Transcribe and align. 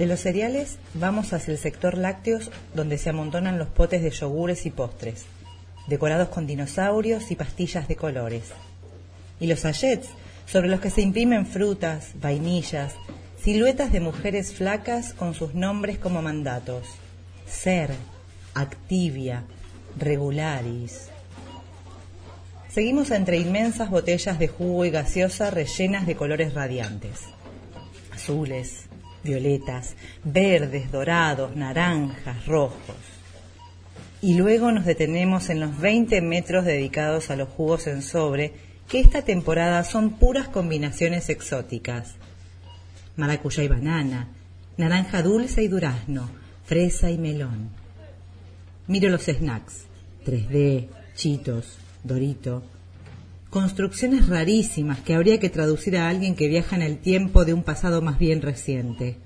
De 0.00 0.06
los 0.06 0.20
cereales 0.20 0.78
vamos 0.94 1.34
hacia 1.34 1.52
el 1.52 1.58
sector 1.58 1.98
lácteos 1.98 2.50
donde 2.72 2.96
se 2.96 3.10
amontonan 3.10 3.58
los 3.58 3.68
potes 3.68 4.00
de 4.00 4.08
yogures 4.08 4.64
y 4.64 4.70
postres, 4.70 5.26
decorados 5.88 6.30
con 6.30 6.46
dinosaurios 6.46 7.30
y 7.30 7.36
pastillas 7.36 7.86
de 7.86 7.96
colores. 7.96 8.44
Y 9.40 9.46
los 9.46 9.60
sachets 9.60 10.08
sobre 10.46 10.68
los 10.68 10.80
que 10.80 10.88
se 10.88 11.02
imprimen 11.02 11.44
frutas, 11.44 12.12
vainillas, 12.14 12.94
siluetas 13.44 13.92
de 13.92 14.00
mujeres 14.00 14.54
flacas 14.54 15.12
con 15.12 15.34
sus 15.34 15.52
nombres 15.52 15.98
como 15.98 16.22
mandatos. 16.22 16.86
Ser, 17.46 17.90
Activia, 18.54 19.44
Regularis. 19.98 21.08
Seguimos 22.70 23.10
entre 23.10 23.36
inmensas 23.36 23.90
botellas 23.90 24.38
de 24.38 24.48
jugo 24.48 24.86
y 24.86 24.90
gaseosa 24.90 25.50
rellenas 25.50 26.06
de 26.06 26.16
colores 26.16 26.54
radiantes. 26.54 27.20
Azules, 28.14 28.88
violetas, 29.22 29.94
verdes, 30.24 30.90
dorados, 30.90 31.56
naranjas, 31.56 32.46
rojos. 32.46 32.96
Y 34.22 34.34
luego 34.34 34.70
nos 34.70 34.84
detenemos 34.84 35.48
en 35.48 35.60
los 35.60 35.78
20 35.78 36.20
metros 36.20 36.64
dedicados 36.64 37.30
a 37.30 37.36
los 37.36 37.48
jugos 37.48 37.86
en 37.86 38.02
sobre, 38.02 38.52
que 38.88 39.00
esta 39.00 39.22
temporada 39.22 39.84
son 39.84 40.18
puras 40.18 40.48
combinaciones 40.48 41.28
exóticas. 41.28 42.16
Maracuyá 43.16 43.62
y 43.62 43.68
banana, 43.68 44.28
naranja 44.76 45.22
dulce 45.22 45.62
y 45.62 45.68
durazno, 45.68 46.28
fresa 46.64 47.10
y 47.10 47.18
melón. 47.18 47.70
Miro 48.86 49.08
los 49.08 49.22
snacks, 49.22 49.84
3D, 50.24 50.88
chitos, 51.14 51.78
dorito. 52.02 52.62
Construcciones 53.50 54.28
rarísimas 54.28 55.00
que 55.00 55.12
habría 55.12 55.40
que 55.40 55.50
traducir 55.50 55.96
a 55.96 56.08
alguien 56.08 56.36
que 56.36 56.46
viaja 56.46 56.76
en 56.76 56.82
el 56.82 56.98
tiempo 56.98 57.44
de 57.44 57.52
un 57.52 57.64
pasado 57.64 58.00
más 58.00 58.16
bien 58.16 58.42
reciente. 58.42 59.16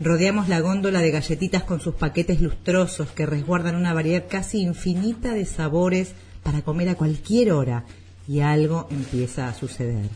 Rodeamos 0.00 0.50
la 0.50 0.60
góndola 0.60 1.00
de 1.00 1.10
galletitas 1.10 1.62
con 1.62 1.80
sus 1.80 1.94
paquetes 1.94 2.42
lustrosos 2.42 3.08
que 3.12 3.24
resguardan 3.24 3.74
una 3.74 3.94
variedad 3.94 4.26
casi 4.28 4.60
infinita 4.60 5.32
de 5.32 5.46
sabores 5.46 6.12
para 6.42 6.60
comer 6.60 6.90
a 6.90 6.94
cualquier 6.94 7.52
hora 7.52 7.86
y 8.28 8.40
algo 8.40 8.86
empieza 8.90 9.48
a 9.48 9.54
suceder. 9.54 10.10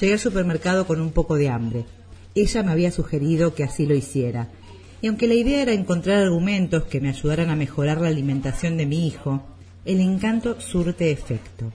Llegué 0.00 0.14
al 0.14 0.18
supermercado 0.18 0.86
con 0.86 1.02
un 1.02 1.10
poco 1.10 1.34
de 1.34 1.50
hambre. 1.50 1.84
Ella 2.34 2.62
me 2.62 2.72
había 2.72 2.90
sugerido 2.90 3.54
que 3.54 3.64
así 3.64 3.84
lo 3.84 3.94
hiciera. 3.94 4.48
Y 5.02 5.08
aunque 5.08 5.28
la 5.28 5.34
idea 5.34 5.60
era 5.60 5.72
encontrar 5.74 6.22
argumentos 6.22 6.84
que 6.84 7.02
me 7.02 7.10
ayudaran 7.10 7.50
a 7.50 7.56
mejorar 7.56 8.00
la 8.00 8.08
alimentación 8.08 8.78
de 8.78 8.86
mi 8.86 9.06
hijo, 9.06 9.42
el 9.84 10.00
encanto 10.00 10.60
surte 10.60 11.10
efecto. 11.10 11.72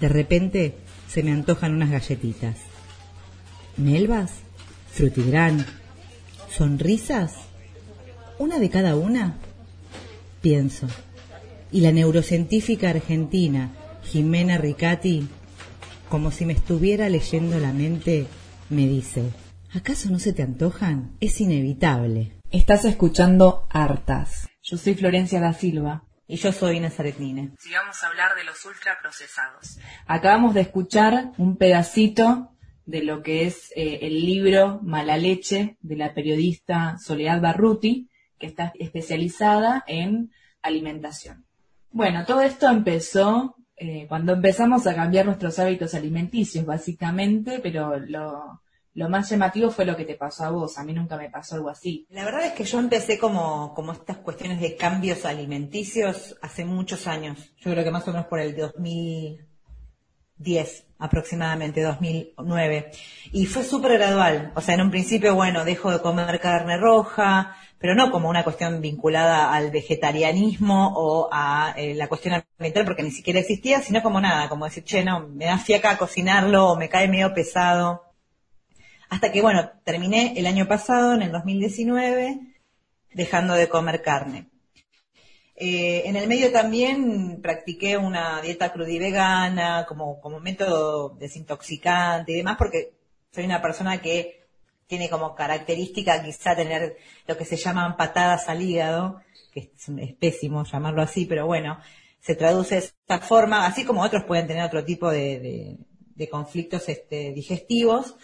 De 0.00 0.08
repente 0.08 0.74
se 1.08 1.22
me 1.22 1.32
antojan 1.32 1.74
unas 1.74 1.90
galletitas. 1.90 2.56
¿Melvas? 3.76 4.32
¿Frutigran? 4.92 5.64
¿Sonrisas? 6.50 7.34
¿Una 8.38 8.58
de 8.58 8.70
cada 8.70 8.96
una? 8.96 9.38
Pienso. 10.40 10.86
Y 11.72 11.80
la 11.80 11.92
neurocientífica 11.92 12.90
argentina, 12.90 13.72
Jimena 14.04 14.58
Ricati, 14.58 15.26
como 16.08 16.30
si 16.30 16.46
me 16.46 16.52
estuviera 16.52 17.08
leyendo 17.08 17.58
la 17.58 17.72
mente, 17.72 18.26
me 18.70 18.86
dice, 18.86 19.24
¿acaso 19.72 20.10
no 20.10 20.18
se 20.18 20.32
te 20.32 20.42
antojan? 20.42 21.12
Es 21.20 21.40
inevitable. 21.40 22.32
Estás 22.50 22.84
escuchando 22.84 23.66
Hartas. 23.70 24.48
Yo 24.62 24.76
soy 24.76 24.94
Florencia 24.94 25.40
da 25.40 25.52
Silva. 25.52 26.04
Y 26.26 26.36
yo 26.36 26.52
soy 26.52 26.78
Inés 26.78 26.98
Aretnine. 26.98 27.52
Si 27.58 27.72
vamos 27.72 28.02
a 28.02 28.08
hablar 28.08 28.34
de 28.34 28.44
los 28.44 28.64
ultraprocesados. 28.64 29.78
Acabamos 30.06 30.54
de 30.54 30.62
escuchar 30.62 31.32
un 31.36 31.56
pedacito 31.56 32.50
de 32.86 33.02
lo 33.02 33.22
que 33.22 33.46
es 33.46 33.72
eh, 33.76 34.00
el 34.02 34.24
libro 34.24 34.80
Mala 34.82 35.16
Leche 35.16 35.76
de 35.80 35.96
la 35.96 36.14
periodista 36.14 36.96
Soledad 36.98 37.40
Barruti, 37.40 38.08
que 38.38 38.46
está 38.46 38.72
especializada 38.78 39.84
en 39.86 40.32
alimentación. 40.62 41.44
Bueno, 41.90 42.24
todo 42.24 42.40
esto 42.40 42.68
empezó 42.68 43.56
eh, 43.76 44.06
cuando 44.08 44.32
empezamos 44.32 44.86
a 44.86 44.94
cambiar 44.94 45.26
nuestros 45.26 45.58
hábitos 45.58 45.94
alimenticios, 45.94 46.64
básicamente, 46.64 47.60
pero 47.62 47.98
lo, 47.98 48.62
lo 48.94 49.08
más 49.08 49.28
llamativo 49.28 49.70
fue 49.70 49.84
lo 49.84 49.96
que 49.96 50.04
te 50.04 50.14
pasó 50.14 50.44
a 50.44 50.50
vos. 50.50 50.78
A 50.78 50.84
mí 50.84 50.92
nunca 50.92 51.16
me 51.16 51.28
pasó 51.28 51.56
algo 51.56 51.68
así. 51.68 52.06
La 52.10 52.24
verdad 52.24 52.46
es 52.46 52.52
que 52.52 52.62
yo 52.64 52.78
empecé 52.78 53.18
como, 53.18 53.74
como 53.74 53.90
estas 53.92 54.18
cuestiones 54.18 54.60
de 54.60 54.76
cambios 54.76 55.24
alimenticios 55.24 56.36
hace 56.40 56.64
muchos 56.64 57.08
años. 57.08 57.52
Yo 57.58 57.72
creo 57.72 57.82
que 57.82 57.90
más 57.90 58.06
o 58.06 58.12
menos 58.12 58.26
por 58.26 58.38
el 58.38 58.54
2010 58.56 60.86
aproximadamente, 60.98 61.82
2009. 61.82 62.92
Y 63.32 63.46
fue 63.46 63.64
súper 63.64 63.98
gradual. 63.98 64.52
O 64.54 64.60
sea, 64.60 64.74
en 64.74 64.82
un 64.82 64.92
principio, 64.92 65.34
bueno, 65.34 65.64
dejo 65.64 65.90
de 65.90 66.00
comer 66.00 66.38
carne 66.38 66.76
roja, 66.76 67.56
pero 67.78 67.96
no 67.96 68.12
como 68.12 68.28
una 68.28 68.44
cuestión 68.44 68.80
vinculada 68.80 69.52
al 69.52 69.72
vegetarianismo 69.72 70.92
o 70.94 71.28
a 71.32 71.74
eh, 71.76 71.94
la 71.94 72.06
cuestión 72.06 72.44
ambiental, 72.56 72.84
porque 72.84 73.02
ni 73.02 73.10
siquiera 73.10 73.40
existía, 73.40 73.82
sino 73.82 74.04
como 74.04 74.20
nada, 74.20 74.48
como 74.48 74.66
decir, 74.66 74.84
che, 74.84 75.02
no, 75.04 75.26
me 75.28 75.46
da 75.46 75.58
fiaca 75.58 75.98
cocinarlo 75.98 76.70
o 76.70 76.76
me 76.76 76.88
cae 76.88 77.08
medio 77.08 77.34
pesado. 77.34 78.03
Hasta 79.14 79.30
que, 79.30 79.42
bueno, 79.42 79.70
terminé 79.84 80.34
el 80.36 80.44
año 80.44 80.66
pasado, 80.66 81.14
en 81.14 81.22
el 81.22 81.30
2019, 81.30 82.36
dejando 83.12 83.54
de 83.54 83.68
comer 83.68 84.02
carne. 84.02 84.48
Eh, 85.54 86.02
en 86.06 86.16
el 86.16 86.26
medio 86.26 86.50
también 86.50 87.40
practiqué 87.40 87.96
una 87.96 88.42
dieta 88.42 88.72
crudivegana 88.72 89.86
como, 89.86 90.20
como 90.20 90.40
método 90.40 91.10
desintoxicante 91.10 92.32
y 92.32 92.34
demás, 92.38 92.56
porque 92.58 92.94
soy 93.30 93.44
una 93.44 93.62
persona 93.62 94.02
que 94.02 94.48
tiene 94.88 95.08
como 95.08 95.36
característica 95.36 96.20
quizá 96.20 96.56
tener 96.56 96.96
lo 97.28 97.36
que 97.36 97.44
se 97.44 97.56
llaman 97.56 97.96
patadas 97.96 98.48
al 98.48 98.62
hígado, 98.62 99.20
que 99.52 99.70
es, 99.76 100.14
pésimo 100.18 100.64
llamarlo 100.64 101.02
así, 101.02 101.24
pero 101.24 101.46
bueno, 101.46 101.78
se 102.18 102.34
traduce 102.34 102.74
de 102.74 102.80
esta 102.80 103.20
forma, 103.20 103.64
así 103.64 103.84
como 103.84 104.02
otros 104.02 104.24
pueden 104.24 104.48
tener 104.48 104.64
otro 104.64 104.84
tipo 104.84 105.08
de, 105.08 105.78
conflictos 106.32 106.88
este, 106.88 107.32
digestivos. 107.32 108.16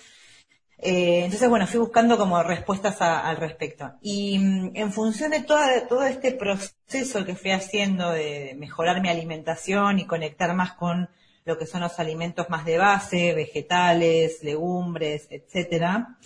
Eh, 0.83 1.25
entonces, 1.25 1.49
bueno, 1.49 1.67
fui 1.67 1.79
buscando 1.79 2.17
como 2.17 2.43
respuestas 2.43 3.03
al 3.03 3.37
respecto. 3.37 3.93
Y 4.01 4.39
mm, 4.39 4.71
en 4.75 4.93
función 4.93 5.33
de 5.33 5.41
todo 5.41 6.05
este 6.05 6.33
proceso 6.33 7.25
que 7.27 7.37
fui 7.37 7.51
haciendo 7.51 8.11
de 8.11 8.55
mejorar 8.59 9.03
mi 9.03 9.11
alimentación 9.11 9.99
y 9.99 10.07
conectar 10.07 10.55
más 10.55 10.73
con 10.73 11.11
lo 11.45 11.59
que 11.59 11.67
son 11.67 11.83
los 11.83 11.99
alimentos 11.99 12.49
más 12.49 12.65
de 12.65 12.79
base, 12.79 13.35
vegetales, 13.35 14.43
legumbres, 14.43 15.27
etcétera, 15.31 16.17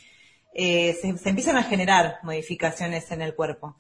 eh, 0.55 0.95
se, 1.01 1.09
empiezan 1.29 1.57
a 1.57 1.65
generar 1.65 2.19
modificaciones 2.23 3.11
en 3.11 3.23
el 3.23 3.35
cuerpo. 3.35 3.77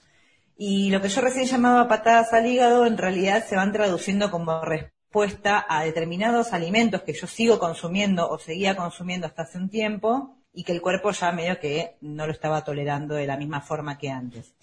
Y 0.56 0.90
lo 0.90 1.00
que 1.00 1.08
yo 1.08 1.20
recién 1.20 1.46
llamaba 1.46 1.88
patadas 1.88 2.32
al 2.32 2.46
hígado, 2.46 2.86
en 2.86 2.98
realidad 2.98 3.44
se 3.46 3.56
van 3.56 3.72
traduciendo 3.72 4.30
como 4.30 4.60
respuesta 4.62 5.64
a 5.68 5.84
determinados 5.84 6.52
alimentos 6.52 7.02
que 7.02 7.12
yo 7.12 7.28
sigo 7.28 7.60
consumiendo 7.60 8.28
o 8.28 8.38
seguía 8.38 8.76
consumiendo 8.76 9.26
hasta 9.28 9.42
hace 9.42 9.58
un 9.58 9.68
tiempo 9.68 10.36
y 10.54 10.64
que 10.64 10.72
el 10.72 10.80
cuerpo 10.80 11.10
ya 11.10 11.32
medio 11.32 11.58
que 11.58 11.96
no 12.00 12.26
lo 12.26 12.32
estaba 12.32 12.64
tolerando 12.64 13.14
de 13.14 13.26
la 13.26 13.36
misma 13.36 13.60
forma 13.60 13.98
que 13.98 14.10
antes. 14.10 14.54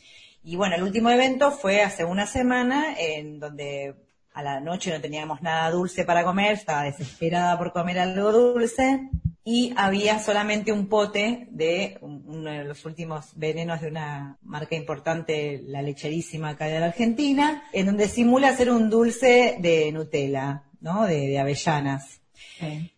Y 0.43 0.55
bueno, 0.55 0.75
el 0.75 0.83
último 0.83 1.09
evento 1.11 1.51
fue 1.51 1.81
hace 1.81 2.03
una 2.05 2.25
semana 2.25 2.95
en 2.97 3.39
donde 3.39 3.95
a 4.33 4.41
la 4.41 4.59
noche 4.59 4.91
no 4.91 5.01
teníamos 5.01 5.41
nada 5.41 5.69
dulce 5.69 6.05
para 6.05 6.23
comer, 6.23 6.53
estaba 6.53 6.83
desesperada 6.83 7.57
por 7.57 7.73
comer 7.73 7.99
algo 7.99 8.31
dulce 8.31 9.09
y 9.43 9.73
había 9.75 10.19
solamente 10.19 10.71
un 10.71 10.87
pote 10.87 11.47
de 11.49 11.97
uno 12.01 12.51
de 12.51 12.63
los 12.63 12.85
últimos 12.85 13.31
venenos 13.35 13.81
de 13.81 13.87
una 13.87 14.37
marca 14.43 14.75
importante, 14.75 15.61
la 15.65 15.81
lecherísima 15.81 16.49
acá 16.49 16.65
de 16.65 16.79
la 16.79 16.87
Argentina, 16.87 17.63
en 17.73 17.87
donde 17.87 18.07
simula 18.07 18.55
ser 18.55 18.71
un 18.71 18.89
dulce 18.89 19.57
de 19.59 19.91
Nutella, 19.91 20.63
¿no? 20.79 21.05
De, 21.05 21.39
avellanas. 21.39 22.21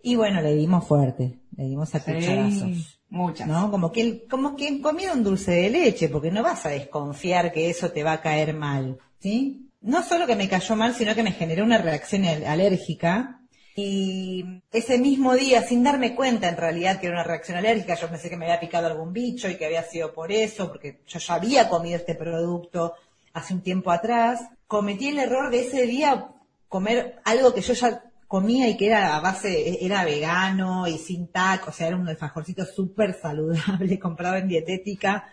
Y 0.01 0.16
bueno, 0.18 0.42
le 0.42 0.54
dimos 0.56 0.86
fuerte, 0.86 1.39
le 1.55 1.65
dimos 1.65 1.94
a 1.95 2.00
cucharazos. 2.00 3.00
Muchas. 3.09 3.47
¿No? 3.47 3.69
Como 3.69 3.91
que, 3.91 4.25
como 4.27 4.55
quien 4.55 4.81
comiera 4.81 5.13
un 5.13 5.23
dulce 5.23 5.51
de 5.51 5.69
leche, 5.69 6.09
porque 6.09 6.31
no 6.31 6.41
vas 6.41 6.65
a 6.65 6.69
desconfiar 6.69 7.51
que 7.51 7.69
eso 7.69 7.91
te 7.91 8.03
va 8.03 8.13
a 8.13 8.21
caer 8.21 8.55
mal, 8.55 8.97
¿sí? 9.19 9.69
No 9.81 10.01
solo 10.01 10.25
que 10.25 10.35
me 10.35 10.50
cayó 10.50 10.75
mal, 10.75 10.95
sino 10.95 11.13
que 11.13 11.23
me 11.23 11.31
generó 11.31 11.63
una 11.63 11.77
reacción 11.77 12.25
alérgica 12.25 13.41
y 13.75 14.61
ese 14.71 15.00
mismo 15.00 15.33
día, 15.33 15.63
sin 15.63 15.83
darme 15.83 16.15
cuenta 16.15 16.47
en 16.47 16.57
realidad 16.57 17.00
que 17.00 17.07
era 17.07 17.15
una 17.15 17.23
reacción 17.23 17.57
alérgica, 17.57 17.95
yo 17.95 18.07
pensé 18.07 18.29
que 18.29 18.38
me 18.38 18.45
había 18.45 18.59
picado 18.59 18.88
algún 18.88 19.13
bicho 19.13 19.50
y 19.50 19.57
que 19.57 19.65
había 19.65 19.83
sido 19.83 20.13
por 20.13 20.31
eso, 20.31 20.69
porque 20.69 21.01
yo 21.07 21.19
ya 21.19 21.33
había 21.33 21.69
comido 21.69 21.97
este 21.97 22.13
producto 22.13 22.94
hace 23.33 23.55
un 23.55 23.61
tiempo 23.61 23.91
atrás, 23.91 24.41
cometí 24.67 25.07
el 25.07 25.17
error 25.17 25.50
de 25.50 25.61
ese 25.61 25.88
día 25.88 26.29
comer 26.69 27.19
algo 27.25 27.53
que 27.53 27.61
yo 27.61 27.73
ya 27.73 28.03
comía 28.33 28.68
y 28.68 28.75
que 28.75 28.88
era 28.88 29.15
a 29.15 29.19
base, 29.19 29.85
era 29.85 30.03
vegano 30.03 30.88
y 30.88 30.97
sin 30.97 31.27
tac, 31.27 31.68
o 31.68 31.71
sea, 31.71 31.85
era 31.85 31.97
un 31.97 32.09
alfajorcito 32.09 32.65
súper 32.65 33.13
saludable 33.13 34.00
comprado 34.01 34.38
en 34.38 34.47
dietética. 34.47 35.30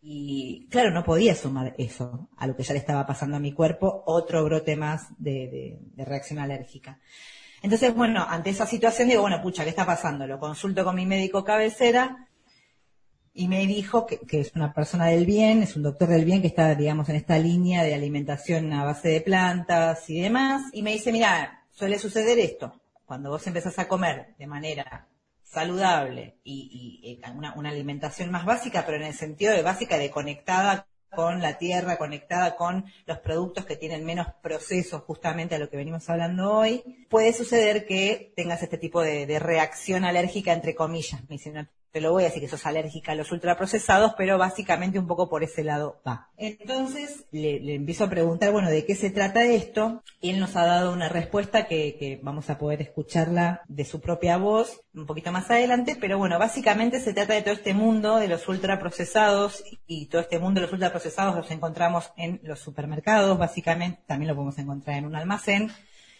Y 0.00 0.68
claro, 0.70 0.92
no 0.92 1.02
podía 1.02 1.34
sumar 1.34 1.74
eso 1.76 2.28
a 2.36 2.46
lo 2.46 2.54
que 2.54 2.62
ya 2.62 2.72
le 2.72 2.78
estaba 2.78 3.04
pasando 3.04 3.36
a 3.36 3.40
mi 3.40 3.50
cuerpo, 3.50 4.04
otro 4.06 4.44
brote 4.44 4.76
más 4.76 5.08
de 5.18 5.76
reacción 5.96 6.38
alérgica. 6.38 7.00
Entonces, 7.62 7.92
bueno, 7.92 8.24
ante 8.28 8.50
esa 8.50 8.64
situación 8.64 9.08
digo, 9.08 9.22
bueno, 9.22 9.42
pucha, 9.42 9.64
¿qué 9.64 9.70
está 9.70 9.84
pasando? 9.84 10.24
Lo 10.24 10.38
consulto 10.38 10.84
con 10.84 10.94
mi 10.94 11.04
médico 11.04 11.42
cabecera 11.42 12.28
y 13.34 13.48
me 13.48 13.66
dijo 13.66 14.06
que, 14.06 14.20
que, 14.20 14.38
es 14.42 14.52
una 14.54 14.72
persona 14.72 15.06
del 15.06 15.26
bien, 15.26 15.64
es 15.64 15.74
un 15.74 15.82
doctor 15.82 16.10
del 16.10 16.24
bien 16.24 16.42
que 16.42 16.46
está, 16.46 16.72
digamos, 16.76 17.08
en 17.08 17.16
esta 17.16 17.40
línea 17.40 17.82
de 17.82 17.96
alimentación 17.96 18.72
a 18.72 18.84
base 18.84 19.08
de 19.08 19.20
plantas 19.20 20.08
y 20.08 20.20
demás. 20.20 20.62
Y 20.72 20.82
me 20.82 20.92
dice, 20.92 21.10
mira, 21.10 21.65
suele 21.76 21.98
suceder 21.98 22.38
esto. 22.38 22.80
Cuando 23.04 23.30
vos 23.30 23.46
empezás 23.46 23.78
a 23.78 23.86
comer 23.86 24.34
de 24.38 24.46
manera 24.46 25.06
saludable 25.44 26.38
y, 26.42 27.00
y 27.02 27.12
eh, 27.12 27.30
una, 27.36 27.54
una, 27.54 27.68
alimentación 27.68 28.30
más 28.32 28.44
básica, 28.44 28.84
pero 28.84 28.96
en 28.96 29.04
el 29.04 29.14
sentido 29.14 29.52
de 29.52 29.62
básica 29.62 29.96
de 29.96 30.10
conectada 30.10 30.86
con 31.14 31.40
la 31.40 31.56
tierra, 31.56 31.98
conectada 31.98 32.56
con 32.56 32.86
los 33.06 33.18
productos 33.18 33.64
que 33.64 33.76
tienen 33.76 34.04
menos 34.04 34.26
procesos, 34.42 35.02
justamente 35.02 35.54
a 35.54 35.58
lo 35.58 35.70
que 35.70 35.76
venimos 35.76 36.08
hablando 36.10 36.52
hoy, 36.52 36.82
puede 37.08 37.32
suceder 37.32 37.86
que 37.86 38.32
tengas 38.34 38.62
este 38.62 38.76
tipo 38.76 39.02
de, 39.02 39.26
de 39.26 39.38
reacción 39.38 40.04
alérgica, 40.04 40.52
entre 40.52 40.74
comillas. 40.74 41.20
Me 41.28 41.36
dicen, 41.36 41.68
te 41.92 42.00
lo 42.00 42.12
voy 42.12 42.24
a 42.24 42.26
decir 42.26 42.42
que 42.42 42.48
sos 42.48 42.66
alérgica 42.66 43.12
a 43.12 43.14
los 43.14 43.32
ultraprocesados, 43.32 44.14
pero 44.18 44.36
básicamente 44.36 44.98
un 44.98 45.06
poco 45.06 45.28
por 45.28 45.42
ese 45.42 45.64
lado 45.64 46.00
va. 46.06 46.28
Entonces 46.36 47.24
le, 47.30 47.74
empiezo 47.74 48.04
a 48.04 48.10
preguntar, 48.10 48.52
bueno, 48.52 48.68
¿de 48.68 48.84
qué 48.84 48.94
se 48.94 49.10
trata 49.10 49.44
esto? 49.44 50.02
Y 50.20 50.30
él 50.30 50.38
nos 50.38 50.56
ha 50.56 50.66
dado 50.66 50.92
una 50.92 51.08
respuesta 51.08 51.66
que, 51.66 51.96
que, 51.98 52.20
vamos 52.22 52.50
a 52.50 52.58
poder 52.58 52.82
escucharla 52.82 53.62
de 53.68 53.84
su 53.84 54.00
propia 54.00 54.36
voz 54.36 54.82
un 54.94 55.06
poquito 55.06 55.32
más 55.32 55.50
adelante, 55.50 55.96
pero 55.98 56.18
bueno, 56.18 56.38
básicamente 56.38 57.00
se 57.00 57.14
trata 57.14 57.34
de 57.34 57.42
todo 57.42 57.54
este 57.54 57.74
mundo 57.74 58.16
de 58.16 58.28
los 58.28 58.48
ultraprocesados 58.48 59.64
y 59.86 60.06
todo 60.06 60.20
este 60.22 60.38
mundo 60.38 60.60
de 60.60 60.66
los 60.66 60.72
ultraprocesados 60.72 61.34
los 61.34 61.50
encontramos 61.50 62.12
en 62.16 62.40
los 62.42 62.60
supermercados, 62.60 63.38
básicamente, 63.38 64.02
también 64.06 64.28
lo 64.28 64.34
podemos 64.34 64.58
encontrar 64.58 64.96
en 64.98 65.06
un 65.06 65.16
almacén, 65.16 65.70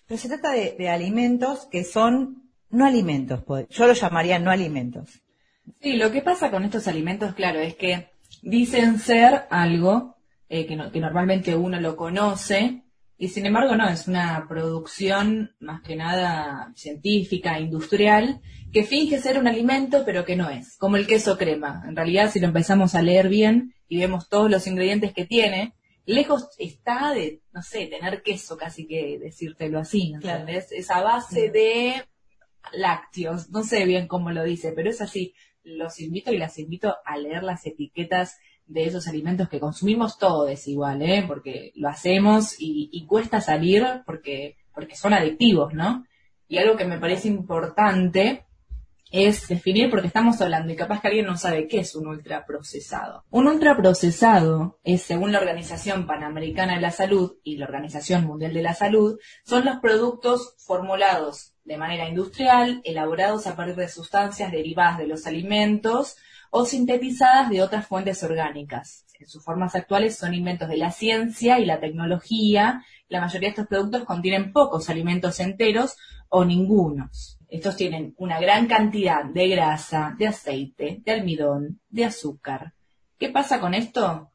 pero 0.07 0.19
se 0.19 0.29
trata 0.29 0.53
de 0.53 0.89
alimentos 0.89 1.67
que 1.71 1.85
son 1.85 2.51
no 2.71 2.87
alimentos, 2.87 3.43
yo 3.71 3.87
lo 3.87 3.93
llamaría 3.93 4.39
no 4.39 4.51
alimentos 4.51 5.23
Sí, 5.81 5.95
lo 5.95 6.11
que 6.13 6.23
pasa 6.23 6.51
con 6.51 6.65
estos 6.65 6.89
alimentos, 6.89 7.35
claro, 7.35 7.61
es 7.61 7.75
que 7.75 8.09
dicen 8.43 8.99
ser 8.99 9.45
algo 9.51 10.17
eh, 10.49 10.67
que, 10.67 10.77
no, 10.77 10.91
que 10.93 11.01
normalmente 11.01 11.55
uno 11.57 11.81
lo 11.81 11.97
conoce 11.97 12.83
y 13.19 13.29
sin 13.29 13.47
embargo 13.47 13.77
no, 13.77 13.89
es 13.89 14.09
una 14.09 14.47
producción 14.49 15.55
más 15.59 15.81
que 15.83 15.97
nada 15.97 16.73
científica, 16.77 17.59
industrial, 17.59 18.41
que 18.73 18.85
finge 18.85 19.19
ser 19.21 19.39
un 19.39 19.49
alimento 19.49 20.05
pero 20.05 20.25
que 20.25 20.37
no 20.37 20.51
es, 20.51 20.77
como 20.77 20.97
el 20.97 21.07
queso 21.07 21.39
crema. 21.39 21.83
En 21.89 21.97
realidad 21.97 22.31
si 22.31 22.41
lo 22.41 22.47
empezamos 22.47 22.95
a 22.95 23.03
leer 23.03 23.29
bien 23.29 23.75
y 23.89 23.99
vemos 23.99 24.29
todos 24.29 24.51
los 24.51 24.67
ingredientes 24.67 25.13
que 25.13 25.25
tiene, 25.25 25.75
lejos 26.05 26.49
está 26.59 27.13
de, 27.13 27.41
no 27.53 27.63
sé, 27.63 27.87
tener 27.87 28.23
queso 28.23 28.57
casi 28.57 28.87
que 28.87 29.19
decírtelo 29.19 29.79
así, 29.79 30.13
¿no 30.13 30.21
claro. 30.21 30.47
Esa 30.49 31.03
base 31.03 31.51
de 31.51 32.05
lácteos, 32.73 33.51
no 33.51 33.63
sé 33.63 33.85
bien 33.85 34.07
cómo 34.07 34.31
lo 34.31 34.45
dice, 34.45 34.73
pero 34.73 34.91
es 34.91 35.01
así 35.01 35.35
los 35.67 36.01
invito 36.01 36.33
y 36.33 36.39
las 36.39 36.59
invito 36.59 36.97
a 37.05 37.17
leer 37.19 37.43
las 37.43 37.67
etiquetas 37.67 38.39
de 38.67 38.85
esos 38.85 39.07
alimentos 39.09 39.49
que 39.49 39.61
consumimos 39.61 40.19
todos 40.19 40.67
igual, 40.67 41.03
¿eh? 41.03 41.25
Porque 41.27 41.73
lo 41.75 41.89
hacemos 41.89 42.57
y, 42.59 42.89
y, 42.93 43.07
cuesta 43.07 43.41
salir 43.41 43.85
porque, 44.07 44.57
porque 44.75 44.97
son 44.97 45.13
adictivos, 45.13 45.75
¿no? 45.75 46.05
Y 46.49 46.59
algo 46.59 46.77
que 46.77 46.85
me 46.85 46.99
parece 46.99 47.29
importante 47.29 48.46
es 49.17 49.49
definir, 49.49 49.91
porque 49.91 50.09
estamos 50.09 50.41
hablando 50.41 50.73
y 50.73 50.77
capaz 50.77 51.01
que 51.01 51.09
alguien 51.09 51.27
no 51.27 51.37
sabe 51.37 51.67
qué 51.69 51.81
es 51.81 51.95
un 51.95 52.07
ultraprocesado. 52.07 53.25
Un 53.31 53.47
ultraprocesado 53.47 54.79
es, 54.85 55.03
según 55.03 55.33
la 55.33 55.39
Organización 55.39 56.07
Panamericana 56.07 56.75
de 56.75 56.83
la 56.83 56.91
Salud 56.91 57.37
y 57.43 57.57
la 57.57 57.65
Organización 57.65 58.25
Mundial 58.25 58.53
de 58.53 58.63
la 58.63 58.75
Salud, 58.75 59.19
son 59.45 59.65
los 59.65 59.77
productos 59.79 60.55
formulados 60.59 61.55
de 61.65 61.79
manera 61.79 62.09
industrial, 62.09 62.81
elaborados 62.85 63.47
a 63.47 63.57
partir 63.57 63.77
de 63.77 63.89
sustancias 63.89 64.53
derivadas 64.53 64.99
de 64.99 65.07
los 65.07 65.27
alimentos 65.27 66.17
o 66.51 66.65
sintetizadas 66.65 67.51
de 67.51 67.63
otras 67.63 67.87
fuentes 67.87 68.23
orgánicas. 68.23 69.05
En 69.19 69.27
sus 69.27 69.43
formas 69.43 69.75
actuales 69.75 70.17
son 70.17 70.35
inventos 70.35 70.69
de 70.69 70.77
la 70.77 70.91
ciencia 70.91 71.59
y 71.59 71.65
la 71.65 71.81
tecnología. 71.81 72.85
La 73.09 73.21
mayoría 73.21 73.49
de 73.49 73.51
estos 73.51 73.67
productos 73.67 74.05
contienen 74.05 74.53
pocos 74.53 74.91
alimentos 74.91 75.41
enteros 75.41 75.97
o 76.29 76.45
ningunos. 76.45 77.36
Estos 77.49 77.77
tienen 77.77 78.15
una 78.19 78.41
gran 78.41 78.67
cantidad 78.67 79.25
de 79.25 79.49
grasa, 79.49 80.15
de 80.19 80.27
aceite, 80.27 81.01
de 81.05 81.13
almidón, 81.13 81.81
de 81.89 82.05
azúcar. 82.05 82.75
¿Qué 83.19 83.31
pasa 83.31 83.61
con 83.61 83.75
esto? 83.75 84.31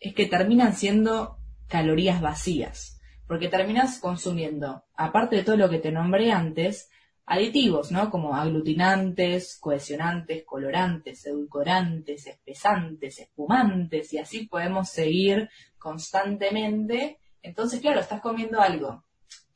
Es 0.00 0.14
que 0.14 0.26
terminan 0.26 0.74
siendo 0.74 1.38
calorías 1.68 2.20
vacías 2.20 2.96
porque 3.26 3.48
terminas 3.48 3.98
consumiendo, 3.98 4.84
aparte 4.96 5.36
de 5.36 5.44
todo 5.44 5.56
lo 5.56 5.68
que 5.68 5.78
te 5.78 5.90
nombré 5.90 6.30
antes, 6.30 6.90
aditivos, 7.26 7.90
¿no? 7.90 8.10
Como 8.10 8.36
aglutinantes, 8.36 9.58
cohesionantes, 9.60 10.44
colorantes, 10.44 11.26
edulcorantes, 11.26 12.26
espesantes, 12.26 13.18
espumantes, 13.18 14.12
y 14.12 14.18
así 14.18 14.46
podemos 14.46 14.90
seguir 14.90 15.50
constantemente. 15.78 17.18
Entonces, 17.42 17.80
claro, 17.80 18.00
estás 18.00 18.20
comiendo 18.20 18.60
algo 18.60 19.04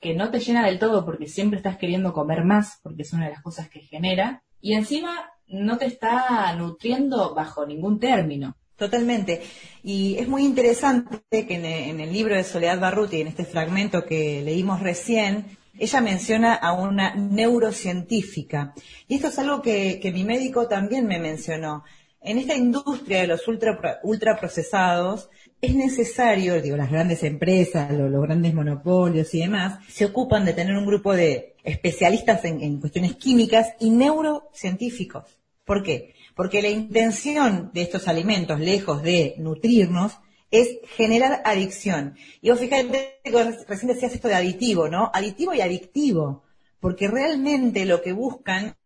que 0.01 0.15
no 0.15 0.31
te 0.31 0.41
llena 0.41 0.67
del 0.67 0.79
todo 0.79 1.05
porque 1.05 1.29
siempre 1.29 1.59
estás 1.59 1.77
queriendo 1.77 2.13
comer 2.13 2.45
más, 2.45 2.81
porque 2.83 3.03
es 3.03 3.13
una 3.13 3.27
de 3.27 3.33
las 3.33 3.43
cosas 3.43 3.69
que 3.69 3.81
genera, 3.81 4.43
y 4.61 4.75
encima 4.75 5.31
no 5.47 5.79
te 5.79 5.87
está 5.87 6.53
nutriendo 6.55 7.35
bajo 7.35 7.67
ningún 7.67 7.99
término. 7.99 8.57
Totalmente. 8.77 9.43
Y 9.83 10.17
es 10.17 10.27
muy 10.27 10.43
interesante 10.43 11.21
que 11.31 11.55
en 11.91 12.01
el 12.01 12.13
libro 12.13 12.35
de 12.35 12.45
Soledad 12.45 12.81
Barruti, 12.81 13.21
en 13.21 13.27
este 13.27 13.45
fragmento 13.45 14.07
que 14.07 14.41
leímos 14.43 14.81
recién, 14.81 15.59
ella 15.79 16.01
menciona 16.01 16.55
a 16.55 16.73
una 16.73 17.15
neurocientífica. 17.15 18.75
Y 19.09 19.17
esto 19.17 19.29
es 19.29 19.39
algo 19.39 19.63
que, 19.63 20.11
mi 20.15 20.25
médico 20.25 20.69
también 20.69 21.07
me 21.07 21.19
mencionó. 21.19 21.85
En 22.23 22.39
esta 22.39 22.55
industria 22.55 23.23
de 23.23 23.27
los 23.29 23.49
ultra, 23.49 24.01
ultraprocesados, 24.03 25.31
es 25.61 25.75
necesario, 25.75 26.61
digo, 26.61 26.77
las 26.77 26.91
grandes 26.91 27.23
empresas, 27.23 27.91
los, 27.93 28.23
grandes 28.23 28.53
monopolios 28.53 29.33
y 29.35 29.41
demás, 29.41 29.79
se 29.89 30.05
ocupan 30.05 30.45
de 30.45 30.53
tener 30.53 30.77
un 30.77 30.87
grupo 30.87 31.15
de 31.15 31.57
especialistas 31.65 32.45
en, 32.45 32.63
en 32.63 32.81
cuestiones 32.81 33.17
químicas 33.17 33.75
y 33.81 33.91
neurocientíficos. 33.91 35.25
¿Por 35.65 35.83
qué? 35.83 36.15
Porque 36.35 36.63
la 36.63 36.69
intención 36.69 37.71
de 37.73 37.83
estos 37.83 38.07
alimentos, 38.07 38.61
lejos 38.61 39.03
de 39.03 39.35
nutrirnos, 39.39 40.19
es 40.51 40.79
generar 40.97 41.43
adicción. 41.45 42.17
Y 42.41 42.51
vos 42.51 42.61
fíjate 42.61 43.21
recién 43.69 43.93
decías 43.93 44.15
esto 44.15 44.29
de 44.29 44.35
aditivo, 44.35 44.89
¿no? 44.89 45.11
Aditivo 45.15 45.55
y 45.55 45.61
adictivo. 45.61 46.43
Porque 46.81 47.09
realmente 47.09 47.85
lo 47.85 48.03
que 48.03 48.13
buscan 48.13 48.77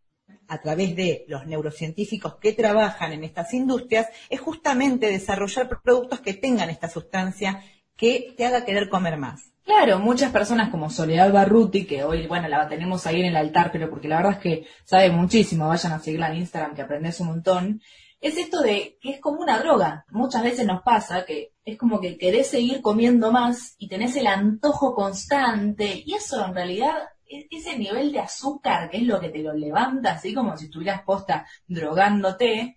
a 0.54 0.60
través 0.60 0.96
de 0.96 1.24
los 1.28 1.46
neurocientíficos 1.46 2.36
que 2.36 2.52
trabajan 2.52 3.12
en 3.12 3.24
estas 3.24 3.52
industrias 3.52 4.08
es 4.30 4.40
justamente 4.40 5.10
desarrollar 5.10 5.68
productos 5.82 6.20
que 6.20 6.34
tengan 6.34 6.70
esta 6.70 6.88
sustancia 6.88 7.62
que 7.96 8.34
te 8.36 8.46
haga 8.46 8.64
querer 8.64 8.88
comer 8.88 9.16
más. 9.16 9.52
Claro, 9.64 9.98
muchas 9.98 10.30
personas 10.30 10.68
como 10.68 10.90
Soledad 10.90 11.32
Barruti, 11.32 11.86
que 11.86 12.04
hoy, 12.04 12.26
bueno, 12.26 12.48
la 12.48 12.68
tenemos 12.68 13.06
ahí 13.06 13.20
en 13.20 13.26
el 13.26 13.36
altar, 13.36 13.70
pero 13.72 13.88
porque 13.88 14.08
la 14.08 14.16
verdad 14.16 14.32
es 14.32 14.38
que 14.38 14.66
sabe 14.84 15.10
muchísimo, 15.10 15.68
vayan 15.68 15.92
a 15.92 16.00
seguirla 16.00 16.30
en 16.30 16.36
Instagram 16.36 16.74
que 16.74 16.82
aprendes 16.82 17.18
un 17.20 17.28
montón, 17.28 17.80
es 18.20 18.36
esto 18.36 18.60
de 18.60 18.98
que 19.00 19.12
es 19.12 19.20
como 19.20 19.40
una 19.40 19.58
droga. 19.58 20.04
Muchas 20.10 20.42
veces 20.42 20.66
nos 20.66 20.82
pasa 20.82 21.24
que 21.24 21.52
es 21.64 21.78
como 21.78 22.00
que 22.00 22.18
querés 22.18 22.48
seguir 22.48 22.82
comiendo 22.82 23.32
más 23.32 23.74
y 23.78 23.88
tenés 23.88 24.16
el 24.16 24.26
antojo 24.26 24.94
constante, 24.94 26.02
y 26.04 26.14
eso 26.14 26.44
en 26.44 26.54
realidad, 26.54 26.94
ese 27.28 27.78
nivel 27.78 28.12
de 28.12 28.20
azúcar 28.20 28.90
que 28.90 28.98
es 28.98 29.02
lo 29.04 29.20
que 29.20 29.30
te 29.30 29.38
lo 29.38 29.52
levanta, 29.52 30.12
así 30.12 30.34
como 30.34 30.56
si 30.56 30.66
estuvieras 30.66 31.02
posta 31.02 31.46
drogándote, 31.66 32.76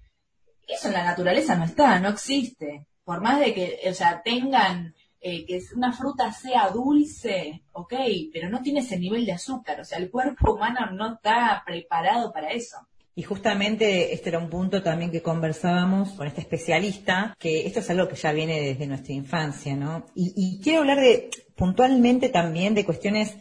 eso 0.68 0.88
en 0.88 0.94
la 0.94 1.04
naturaleza 1.04 1.56
no 1.56 1.66
está, 1.66 2.00
no 2.00 2.10
existe. 2.10 2.86
Por 3.04 3.22
más 3.22 3.40
de 3.40 3.54
que, 3.54 3.80
o 3.90 3.94
sea, 3.94 4.22
tengan 4.22 4.94
eh, 5.22 5.46
que 5.46 5.62
una 5.76 5.94
fruta 5.94 6.32
sea 6.32 6.70
dulce, 6.70 7.64
ok, 7.72 7.94
pero 8.34 8.50
no 8.50 8.62
tiene 8.62 8.82
ese 8.82 9.00
nivel 9.00 9.26
de 9.26 9.32
azúcar, 9.32 9.80
o 9.80 9.86
sea, 9.86 9.98
el 9.98 10.12
cuerpo 10.12 10.54
humano 10.54 10.92
no 10.92 11.16
está 11.16 11.64
preparado 11.66 12.32
para 12.32 12.52
eso. 12.52 12.78
Y 13.16 13.24
justamente 13.24 14.14
este 14.14 14.30
era 14.30 14.38
un 14.38 14.50
punto 14.50 14.84
también 14.84 15.10
que 15.10 15.24
conversábamos 15.24 16.12
con 16.12 16.28
este 16.28 16.42
especialista, 16.42 17.36
que 17.40 17.66
esto 17.66 17.80
es 17.80 17.90
algo 17.90 18.08
que 18.08 18.16
ya 18.16 18.32
viene 18.32 18.62
desde 18.62 18.86
nuestra 18.86 19.14
infancia, 19.14 19.76
¿no? 19.76 20.06
Y, 20.14 20.34
y 20.36 20.62
quiero 20.62 20.82
hablar 20.82 21.00
de 21.00 21.32
puntualmente 21.56 22.30
también 22.30 22.76
de 22.76 22.86
cuestiones 22.86 23.36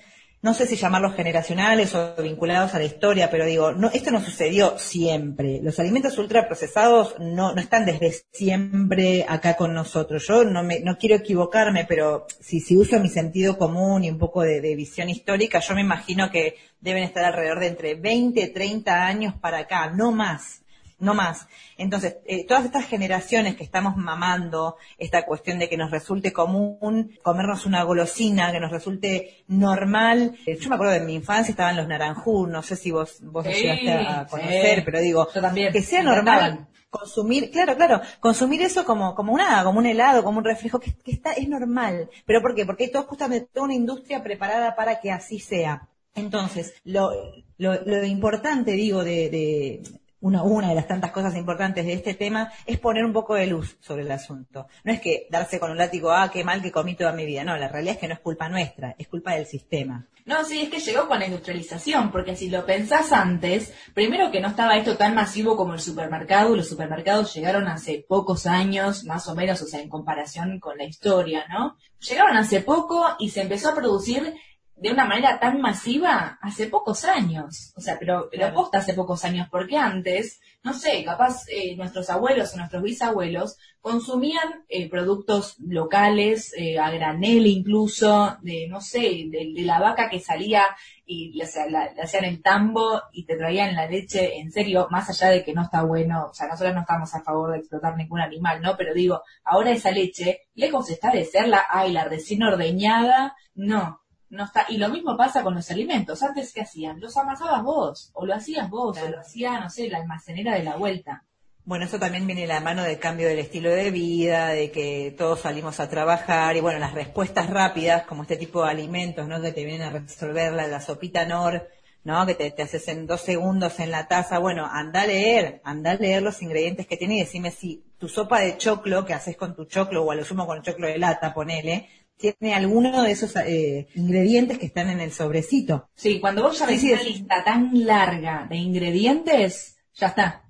no 0.46 0.54
sé 0.54 0.64
si 0.68 0.76
llamarlos 0.76 1.16
generacionales 1.16 1.92
o 1.96 2.14
vinculados 2.22 2.72
a 2.72 2.78
la 2.78 2.84
historia, 2.84 3.28
pero 3.28 3.44
digo, 3.44 3.72
no, 3.72 3.90
esto 3.90 4.12
no 4.12 4.24
sucedió 4.24 4.78
siempre. 4.78 5.58
Los 5.60 5.80
alimentos 5.80 6.16
ultraprocesados 6.18 7.16
no, 7.18 7.52
no 7.52 7.60
están 7.60 7.84
desde 7.84 8.12
siempre 8.30 9.26
acá 9.28 9.56
con 9.56 9.74
nosotros. 9.74 10.24
Yo 10.28 10.44
no 10.44 10.62
me, 10.62 10.78
no 10.78 10.98
quiero 10.98 11.16
equivocarme, 11.16 11.84
pero 11.84 12.28
si, 12.38 12.60
si 12.60 12.76
uso 12.76 13.00
mi 13.00 13.08
sentido 13.08 13.58
común 13.58 14.04
y 14.04 14.08
un 14.08 14.18
poco 14.18 14.42
de, 14.42 14.60
de 14.60 14.76
visión 14.76 15.10
histórica, 15.10 15.58
yo 15.58 15.74
me 15.74 15.80
imagino 15.80 16.30
que 16.30 16.54
deben 16.80 17.02
estar 17.02 17.24
alrededor 17.24 17.58
de 17.58 17.66
entre 17.66 17.94
20, 17.96 18.46
30 18.46 19.04
años 19.04 19.34
para 19.40 19.58
acá, 19.58 19.90
no 19.90 20.12
más 20.12 20.62
no 20.98 21.14
más. 21.14 21.46
Entonces, 21.76 22.18
eh, 22.26 22.46
todas 22.46 22.64
estas 22.64 22.86
generaciones 22.86 23.56
que 23.56 23.64
estamos 23.64 23.96
mamando 23.96 24.76
esta 24.98 25.24
cuestión 25.24 25.58
de 25.58 25.68
que 25.68 25.76
nos 25.76 25.90
resulte 25.90 26.32
común 26.32 27.18
comernos 27.22 27.66
una 27.66 27.82
golosina, 27.82 28.52
que 28.52 28.60
nos 28.60 28.70
resulte 28.70 29.44
normal. 29.48 30.36
Eh, 30.46 30.58
yo 30.58 30.68
me 30.68 30.76
acuerdo 30.76 30.94
de 30.94 31.00
mi 31.00 31.14
infancia 31.14 31.50
estaban 31.50 31.76
los 31.76 31.88
naranjú, 31.88 32.46
no 32.46 32.62
sé 32.62 32.76
si 32.76 32.90
vos, 32.90 33.18
vos 33.22 33.46
llegaste 33.46 33.92
a 33.92 34.26
conocer, 34.26 34.84
pero 34.84 35.00
digo, 35.00 35.26
también, 35.26 35.72
que 35.72 35.82
sea 35.82 36.02
normal 36.02 36.68
consumir, 36.88 37.50
claro, 37.50 37.76
claro, 37.76 38.00
consumir 38.20 38.62
eso 38.62 38.84
como, 38.84 39.14
como 39.14 39.34
una, 39.34 39.62
como 39.64 39.78
un 39.78 39.86
helado, 39.86 40.24
como 40.24 40.38
un 40.38 40.44
reflejo, 40.44 40.80
que, 40.80 40.94
está, 41.04 41.32
es 41.32 41.48
normal. 41.48 42.08
¿Pero 42.24 42.40
por 42.40 42.54
qué? 42.54 42.64
Porque 42.64 42.84
hay 42.84 42.90
todo, 42.90 43.02
justamente 43.04 43.48
toda 43.52 43.66
una 43.66 43.74
industria 43.74 44.22
preparada 44.22 44.74
para 44.74 45.00
que 45.00 45.10
así 45.10 45.38
sea. 45.38 45.88
Entonces, 46.14 46.74
lo, 46.84 47.10
lo, 47.58 47.74
lo 47.84 48.04
importante, 48.04 48.72
digo, 48.72 49.04
de, 49.04 49.28
de 49.28 49.82
una, 50.20 50.42
una 50.42 50.68
de 50.68 50.75
las 50.75 50.88
tantas 50.88 51.12
cosas 51.12 51.37
importantes 51.37 51.85
de 51.85 51.92
este 51.92 52.14
tema 52.14 52.50
es 52.64 52.78
poner 52.78 53.04
un 53.04 53.12
poco 53.12 53.35
de 53.35 53.46
luz 53.46 53.76
sobre 53.80 54.02
el 54.02 54.11
asunto. 54.11 54.66
No 54.85 54.92
es 54.92 55.00
que 55.00 55.26
darse 55.30 55.61
con 55.61 55.70
un 55.70 55.78
látigo, 55.78 56.11
ah, 56.11 56.30
qué 56.32 56.44
mal 56.44 56.62
que 56.62 56.73
comí 56.73 56.94
toda 56.94 57.12
mi 57.12 57.26
vida. 57.26 57.44
No, 57.44 57.56
la 57.56 57.68
realidad 57.68 57.94
es 57.94 58.00
que 58.00 58.08
no 58.08 58.14
es 58.14 58.20
culpa 58.20 58.49
nuestra, 58.49 58.94
es 58.99 59.08
culpa 59.08 59.35
del 59.35 59.46
sistema. 59.46 60.06
No, 60.25 60.44
sí, 60.44 60.62
es 60.62 60.70
que 60.70 60.80
llegó 60.80 61.06
con 61.06 61.20
la 61.20 61.26
industrialización, 61.26 62.11
porque 62.11 62.35
si 62.35 62.50
lo 62.50 62.66
pensás 62.66 63.12
antes, 63.12 63.73
primero 63.94 64.32
que 64.32 64.40
no 64.40 64.49
estaba 64.49 64.76
esto 64.76 64.96
tan 64.96 65.14
masivo 65.14 65.56
como 65.56 65.75
el 65.75 65.80
supermercado, 65.80 66.56
los 66.56 66.68
supermercados 66.68 67.32
llegaron 67.32 67.68
hace 67.68 68.04
pocos 68.08 68.46
años, 68.46 69.04
más 69.04 69.28
o 69.28 69.37
menos, 69.37 69.62
o 69.62 69.66
sea, 69.66 69.80
en 69.80 69.88
comparación 69.88 70.58
con 70.58 70.78
la 70.78 70.85
historia, 70.85 71.44
¿no? 71.49 71.76
Llegaron 72.00 72.37
hace 72.37 72.61
poco 72.61 73.06
y 73.20 73.30
se 73.30 73.42
empezó 73.42 73.68
a 73.68 73.76
producir 73.76 74.35
de 74.76 74.90
una 74.90 75.06
manera 75.06 75.40
tan 75.40 75.61
masiva 75.61 76.38
hace 76.42 76.66
pocos 76.66 77.04
años. 77.04 77.73
O 77.76 77.80
sea, 77.80 77.99
pero, 77.99 78.28
pero 78.30 78.47
aposta 78.47 78.78
hace 78.78 78.92
pocos 78.92 79.25
años, 79.25 79.49
porque 79.50 79.78
antes, 79.78 80.40
no 80.62 80.75
sé, 80.75 81.02
capaz 81.02 81.45
eh, 81.49 81.75
nuestros 81.76 82.11
abuelos 82.11 82.52
o 82.52 82.59
nuestros 82.59 82.83
bisabuelos 82.83 83.56
consumían 83.80 84.64
eh, 84.68 84.90
productos 84.90 85.56
locales, 85.61 86.52
eh, 86.59 86.78
a 86.78 86.90
granel 86.90 87.47
incluso, 87.47 88.37
de, 88.42 88.66
no 88.68 88.80
sé, 88.83 89.26
de, 89.30 89.54
la 89.64 89.80
vaca 89.80 90.11
que 90.11 90.21
salía 90.21 90.64
y 91.06 91.33
le, 91.38 91.45
hacían 91.45 92.25
el 92.25 92.42
tambo 92.42 93.00
y 93.12 93.25
te 93.25 93.37
traían 93.37 93.75
la 93.75 93.87
leche, 93.87 94.38
en 94.38 94.52
serio, 94.52 94.88
más 94.90 95.09
allá 95.09 95.30
de 95.30 95.42
que 95.42 95.54
no 95.54 95.62
está 95.62 95.83
bueno, 95.83 96.26
o 96.30 96.35
sea, 96.35 96.49
nosotros 96.49 96.75
no 96.75 96.80
estamos 96.80 97.14
a 97.14 97.23
favor 97.23 97.52
de 97.52 97.59
explotar 97.59 97.97
ningún 97.97 98.21
animal, 98.21 98.61
¿no? 98.61 98.76
Pero 98.76 98.92
digo, 98.92 99.23
ahora 99.45 99.71
esa 99.71 99.90
leche, 99.90 100.49
lejos 100.54 100.90
está 100.90 101.11
de 101.12 101.25
ser 101.25 101.49
la, 101.49 101.64
ay, 101.71 101.92
la 101.92 102.04
recién 102.04 102.42
ordeñada, 102.42 103.37
no, 103.54 104.00
no 104.30 104.45
está, 104.45 104.66
y 104.68 104.78
lo 104.78 104.88
mismo 104.88 105.16
pasa 105.16 105.42
con 105.42 105.54
los 105.54 105.71
alimentos. 105.71 106.23
Antes, 106.23 106.52
¿qué 106.52 106.62
hacían? 106.62 107.00
Los 107.00 107.16
amasabas 107.16 107.62
vos, 107.62 108.11
o 108.14 108.26
lo 108.26 108.35
hacías 108.35 108.68
vos, 108.68 108.99
o 108.99 109.09
lo 109.09 109.21
hacía, 109.21 109.61
no 109.61 109.71
sé, 109.71 109.88
la 109.88 109.99
almacenera 109.99 110.54
de 110.54 110.64
la 110.64 110.76
vuelta. 110.76 111.25
Bueno, 111.66 111.85
eso 111.85 111.99
también 111.99 112.28
viene 112.28 112.42
de 112.42 112.47
la 112.47 112.61
mano 112.61 112.85
del 112.85 113.00
cambio 113.00 113.26
del 113.26 113.40
estilo 113.40 113.71
de 113.71 113.90
vida, 113.90 114.50
de 114.50 114.71
que 114.71 115.12
todos 115.18 115.40
salimos 115.40 115.80
a 115.80 115.88
trabajar 115.88 116.56
y 116.56 116.61
bueno, 116.61 116.78
las 116.78 116.95
respuestas 116.95 117.50
rápidas, 117.50 118.04
como 118.04 118.23
este 118.23 118.37
tipo 118.37 118.62
de 118.62 118.71
alimentos, 118.71 119.26
¿no? 119.26 119.42
Que 119.42 119.50
te 119.50 119.64
vienen 119.64 119.83
a 119.83 119.90
resolver 119.90 120.52
la, 120.52 120.80
sopita 120.80 121.25
Nor, 121.25 121.68
¿no? 122.04 122.25
Que 122.25 122.35
te, 122.37 122.62
haces 122.62 122.87
en 122.87 123.09
dos 123.09 123.21
segundos 123.23 123.80
en 123.80 123.90
la 123.90 124.06
taza. 124.06 124.38
Bueno, 124.38 124.64
anda 124.71 125.02
a 125.02 125.06
leer, 125.09 125.61
anda 125.64 125.90
a 125.90 125.95
leer 125.97 126.23
los 126.23 126.40
ingredientes 126.40 126.87
que 126.87 126.97
tiene 126.97 127.16
y 127.16 127.21
decime 127.21 127.50
si 127.50 127.83
tu 127.99 128.09
sopa 128.09 128.38
de 128.38 128.56
choclo 128.59 129.04
que 129.04 129.14
haces 129.14 129.37
con 129.37 129.56
tu 129.56 129.64
choclo 129.64 130.04
o 130.04 130.12
a 130.12 130.14
lo 130.14 130.25
sumo 130.25 130.47
con 130.47 130.59
el 130.59 130.62
choclo 130.62 130.87
de 130.87 130.99
lata, 130.99 131.35
ponele, 131.35 131.88
tiene 132.16 132.54
alguno 132.54 133.02
de 133.02 133.11
esos 133.11 133.35
eh, 133.37 133.88
ingredientes 133.94 134.58
que 134.58 134.66
están 134.66 134.90
en 134.90 135.00
el 135.00 135.12
sobrecito. 135.12 135.88
Sí, 135.94 136.20
cuando 136.20 136.42
vos 136.42 136.58
ya 136.58 136.66
ves 136.66 136.82
una 136.82 137.02
lista 137.02 137.44
tan 137.44 137.70
larga 137.87 138.46
de 138.49 138.56
ingredientes, 138.56 139.76
ya 139.94 140.08
está. 140.08 140.42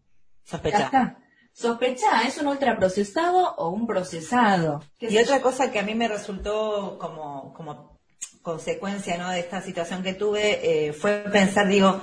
Sospecha. 0.45 0.79
Ya 0.79 0.85
está. 0.85 1.19
Sospecha, 1.53 2.23
¿es 2.27 2.37
un 2.39 2.49
ultraprocesado 2.49 3.55
o 3.57 3.71
un 3.71 3.87
procesado? 3.87 4.83
Y 5.01 5.17
otra 5.17 5.41
cosa 5.41 5.71
que 5.73 5.79
a 5.79 5.83
mí 5.83 5.95
me 5.95 6.07
resultó 6.07 6.99
como, 6.99 7.55
como 7.55 7.99
consecuencia 8.43 9.17
¿no? 9.17 9.31
de 9.31 9.41
esta 9.41 9.63
situación 9.63 10.03
que 10.03 10.15
tuve 10.15 10.89
eh, 10.89 10.93
fue 10.93 11.25
pensar, 11.33 11.67
digo, 11.67 12.01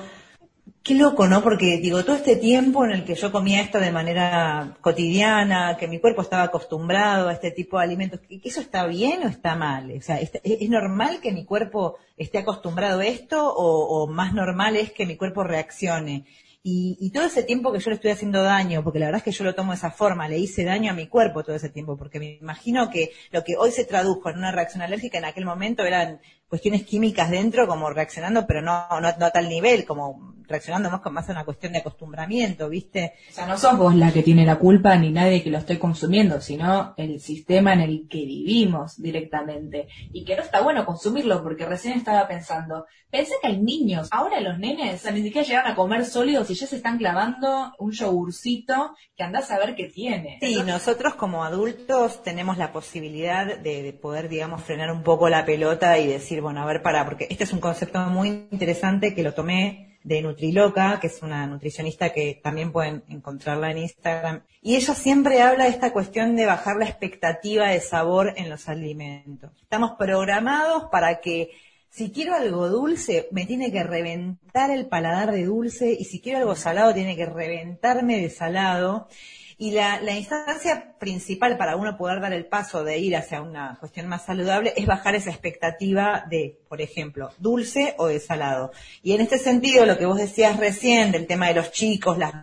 Qué 0.83 0.95
loco, 0.95 1.29
¿no? 1.29 1.41
Porque 1.41 1.77
digo, 1.77 2.03
todo 2.03 2.17
este 2.17 2.35
tiempo 2.35 2.83
en 2.83 2.91
el 2.91 3.05
que 3.05 3.15
yo 3.15 3.31
comía 3.31 3.61
esto 3.61 3.79
de 3.79 3.93
manera 3.93 4.75
cotidiana, 4.81 5.77
que 5.77 5.87
mi 5.87 6.01
cuerpo 6.01 6.21
estaba 6.21 6.43
acostumbrado 6.43 7.29
a 7.29 7.33
este 7.33 7.51
tipo 7.51 7.77
de 7.77 7.85
alimentos, 7.85 8.19
¿eso 8.43 8.59
está 8.59 8.85
bien 8.85 9.23
o 9.23 9.29
está 9.29 9.55
mal? 9.55 9.89
O 9.97 10.01
sea, 10.01 10.19
¿es 10.19 10.69
normal 10.69 11.21
que 11.21 11.31
mi 11.31 11.45
cuerpo 11.45 11.95
esté 12.17 12.39
acostumbrado 12.39 12.99
a 12.99 13.05
esto 13.05 13.47
o, 13.47 14.03
o 14.03 14.07
más 14.07 14.33
normal 14.33 14.75
es 14.75 14.91
que 14.91 15.05
mi 15.05 15.15
cuerpo 15.15 15.45
reaccione? 15.45 16.25
Y, 16.65 16.97
y, 16.99 17.11
todo 17.11 17.25
ese 17.25 17.43
tiempo 17.43 17.71
que 17.73 17.79
yo 17.79 17.89
le 17.89 17.95
estoy 17.95 18.11
haciendo 18.11 18.41
daño, 18.41 18.83
porque 18.83 18.99
la 18.99 19.07
verdad 19.07 19.19
es 19.19 19.23
que 19.23 19.37
yo 19.37 19.43
lo 19.43 19.55
tomo 19.55 19.71
de 19.71 19.77
esa 19.77 19.91
forma, 19.91 20.29
le 20.29 20.37
hice 20.37 20.63
daño 20.63 20.91
a 20.91 20.95
mi 20.95 21.07
cuerpo 21.07 21.43
todo 21.43 21.55
ese 21.57 21.69
tiempo, 21.69 21.97
porque 21.97 22.19
me 22.19 22.37
imagino 22.41 22.89
que 22.89 23.11
lo 23.31 23.43
que 23.43 23.57
hoy 23.57 23.71
se 23.71 23.83
tradujo 23.83 24.29
en 24.29 24.37
una 24.37 24.51
reacción 24.51 24.81
alérgica 24.81 25.17
en 25.17 25.25
aquel 25.25 25.43
momento 25.43 25.83
eran 25.83 26.21
cuestiones 26.47 26.83
químicas 26.83 27.31
dentro, 27.31 27.67
como 27.67 27.89
reaccionando, 27.89 28.45
pero 28.45 28.61
no, 28.61 28.87
no, 29.01 29.07
a 29.07 29.31
tal 29.31 29.49
nivel, 29.49 29.85
como 29.85 30.33
reaccionando 30.47 30.89
más, 30.89 31.01
más 31.11 31.29
a 31.29 31.31
una 31.31 31.45
cuestión 31.45 31.73
de 31.73 31.79
acostumbramiento, 31.79 32.69
¿viste? 32.69 33.13
O 33.29 33.33
sea, 33.33 33.47
no 33.47 33.57
sos 33.57 33.77
vos 33.77 33.95
la 33.95 34.11
que 34.11 34.23
tiene 34.23 34.45
la 34.45 34.57
culpa 34.57 34.95
ni 34.95 35.09
nadie 35.09 35.43
que 35.43 35.49
lo 35.49 35.57
esté 35.57 35.79
consumiendo, 35.79 36.41
sino 36.41 36.93
el 36.97 37.19
sistema 37.19 37.73
en 37.73 37.81
el 37.81 38.07
que 38.07 38.25
vivimos 38.25 39.01
directamente. 39.01 39.87
Y 40.11 40.25
que 40.25 40.35
no 40.35 40.43
está 40.43 40.61
bueno 40.61 40.85
consumirlo, 40.85 41.43
porque 41.43 41.65
recién 41.65 41.97
estaba 41.97 42.27
pensando, 42.27 42.85
pensé 43.09 43.33
que 43.41 43.47
hay 43.47 43.61
niños, 43.61 44.09
ahora 44.11 44.39
los 44.39 44.59
nenes, 44.59 44.95
o 44.95 45.03
sea, 45.03 45.11
ni 45.11 45.23
siquiera 45.23 45.47
llegan 45.47 45.67
a 45.67 45.75
comer 45.75 46.05
sólidos 46.05 46.49
y 46.49 46.55
ya 46.55 46.67
se 46.67 46.77
están 46.77 46.97
clavando 46.97 47.73
un 47.79 47.91
yogurcito 47.91 48.95
que 49.15 49.23
andás 49.23 49.51
a 49.51 49.59
ver 49.59 49.75
qué 49.75 49.85
tiene. 49.85 50.37
Sí, 50.41 50.61
nosotros 50.63 51.15
como 51.15 51.43
adultos 51.43 52.23
tenemos 52.23 52.57
la 52.57 52.71
posibilidad 52.71 53.57
de, 53.57 53.83
de 53.83 53.93
poder, 53.93 54.29
digamos, 54.29 54.63
frenar 54.63 54.91
un 54.91 55.03
poco 55.03 55.29
la 55.29 55.45
pelota 55.45 55.97
y 55.99 56.07
decir, 56.07 56.32
bueno, 56.41 56.61
a 56.61 56.65
ver, 56.65 56.81
para, 56.81 57.05
porque 57.05 57.27
este 57.29 57.43
es 57.43 57.53
un 57.53 57.59
concepto 57.59 57.99
muy 58.07 58.47
interesante 58.51 59.13
que 59.13 59.23
lo 59.23 59.33
tomé 59.33 59.97
de 60.03 60.21
Nutriloca, 60.21 60.99
que 60.99 61.07
es 61.07 61.21
una 61.21 61.47
nutricionista 61.47 62.11
que 62.11 62.39
también 62.43 62.71
pueden 62.71 63.03
encontrarla 63.07 63.71
en 63.71 63.77
Instagram. 63.79 64.43
Y 64.61 64.75
ella 64.75 64.93
siempre 64.93 65.41
habla 65.41 65.65
de 65.65 65.69
esta 65.69 65.93
cuestión 65.93 66.35
de 66.35 66.45
bajar 66.45 66.77
la 66.77 66.85
expectativa 66.85 67.69
de 67.69 67.79
sabor 67.79 68.33
en 68.35 68.49
los 68.49 68.67
alimentos. 68.67 69.51
Estamos 69.61 69.91
programados 69.97 70.85
para 70.91 71.21
que 71.21 71.51
si 71.89 72.11
quiero 72.11 72.33
algo 72.33 72.69
dulce, 72.69 73.27
me 73.31 73.45
tiene 73.45 73.71
que 73.71 73.83
reventar 73.83 74.71
el 74.71 74.87
paladar 74.87 75.31
de 75.31 75.45
dulce 75.45 75.95
y 75.97 76.05
si 76.05 76.19
quiero 76.19 76.39
algo 76.39 76.55
salado, 76.55 76.93
tiene 76.93 77.15
que 77.15 77.25
reventarme 77.25 78.19
de 78.19 78.29
salado. 78.29 79.07
Y 79.57 79.71
la, 79.71 79.99
instancia 80.15 80.95
principal 80.99 81.57
para 81.57 81.75
uno 81.75 81.97
poder 81.97 82.21
dar 82.21 82.33
el 82.33 82.45
paso 82.45 82.83
de 82.83 82.97
ir 82.97 83.15
hacia 83.15 83.41
una 83.41 83.77
cuestión 83.79 84.07
más 84.07 84.25
saludable 84.25 84.73
es 84.75 84.85
bajar 84.85 85.15
esa 85.15 85.29
expectativa 85.29 86.25
de, 86.29 86.59
por 86.67 86.81
ejemplo, 86.81 87.31
dulce 87.37 87.95
o 87.97 88.07
de 88.07 88.19
salado. 88.19 88.71
Y 89.01 89.13
en 89.13 89.21
este 89.21 89.37
sentido, 89.37 89.85
lo 89.85 89.97
que 89.97 90.05
vos 90.05 90.17
decías 90.17 90.57
recién 90.57 91.11
del 91.11 91.27
tema 91.27 91.47
de 91.47 91.55
los 91.55 91.71
chicos, 91.71 92.17
las 92.17 92.33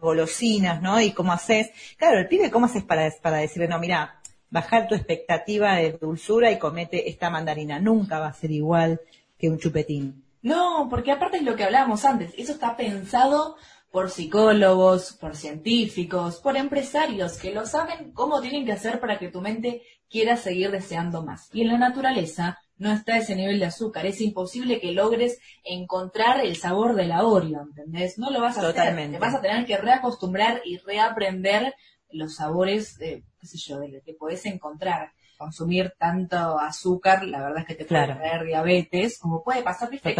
golosinas, 0.00 0.82
¿no? 0.82 1.00
Y 1.00 1.12
cómo 1.12 1.32
haces. 1.32 1.70
Claro, 1.96 2.18
el 2.18 2.28
pibe, 2.28 2.50
¿cómo 2.50 2.66
haces 2.66 2.84
para, 2.84 3.10
para 3.22 3.38
decirle, 3.38 3.68
no, 3.68 3.78
mira, 3.78 4.20
bajar 4.50 4.88
tu 4.88 4.94
expectativa 4.94 5.76
de 5.76 5.92
dulzura 5.92 6.50
y 6.50 6.58
comete 6.58 7.08
esta 7.08 7.30
mandarina? 7.30 7.78
Nunca 7.78 8.18
va 8.18 8.28
a 8.28 8.34
ser 8.34 8.50
igual 8.50 9.00
que 9.38 9.48
un 9.48 9.58
chupetín. 9.58 10.24
No, 10.42 10.86
porque 10.88 11.10
aparte 11.10 11.38
es 11.38 11.42
lo 11.42 11.56
que 11.56 11.64
hablábamos 11.64 12.04
antes. 12.04 12.32
Eso 12.36 12.52
está 12.52 12.76
pensado 12.76 13.56
por 13.96 14.10
psicólogos, 14.10 15.14
por 15.14 15.34
científicos, 15.34 16.36
por 16.42 16.58
empresarios 16.58 17.38
que 17.38 17.54
lo 17.54 17.64
saben 17.64 18.12
cómo 18.12 18.42
tienen 18.42 18.66
que 18.66 18.72
hacer 18.72 19.00
para 19.00 19.18
que 19.18 19.30
tu 19.30 19.40
mente 19.40 19.80
quiera 20.10 20.36
seguir 20.36 20.70
deseando 20.70 21.24
más. 21.24 21.48
Y 21.54 21.62
en 21.62 21.68
la 21.68 21.78
naturaleza 21.78 22.58
no 22.76 22.92
está 22.92 23.16
ese 23.16 23.34
nivel 23.34 23.58
de 23.58 23.64
azúcar. 23.64 24.04
Es 24.04 24.20
imposible 24.20 24.80
que 24.80 24.92
logres 24.92 25.38
encontrar 25.64 26.44
el 26.44 26.56
sabor 26.56 26.94
de 26.94 27.06
la 27.06 27.24
Oreo, 27.24 27.62
¿entendés? 27.62 28.18
No 28.18 28.30
lo 28.30 28.42
vas 28.42 28.58
a 28.58 28.60
Totalmente. 28.60 29.16
Te 29.16 29.18
vas 29.18 29.34
a 29.34 29.40
tener 29.40 29.64
que 29.64 29.78
reacostumbrar 29.78 30.60
y 30.66 30.76
reaprender 30.76 31.74
los 32.10 32.34
sabores, 32.34 32.98
qué 32.98 33.22
sé 33.44 33.56
yo, 33.56 33.78
de 33.78 33.88
lo 33.88 34.02
que 34.02 34.12
podés 34.12 34.44
encontrar 34.44 35.14
consumir 35.36 35.94
tanto 35.98 36.58
azúcar, 36.58 37.24
la 37.24 37.42
verdad 37.42 37.58
es 37.60 37.66
que 37.66 37.74
te 37.74 37.84
puede 37.84 38.06
traer 38.06 38.44
diabetes, 38.44 39.18
como 39.18 39.42
puede 39.42 39.62
pasar, 39.62 39.90
viste, 39.90 40.14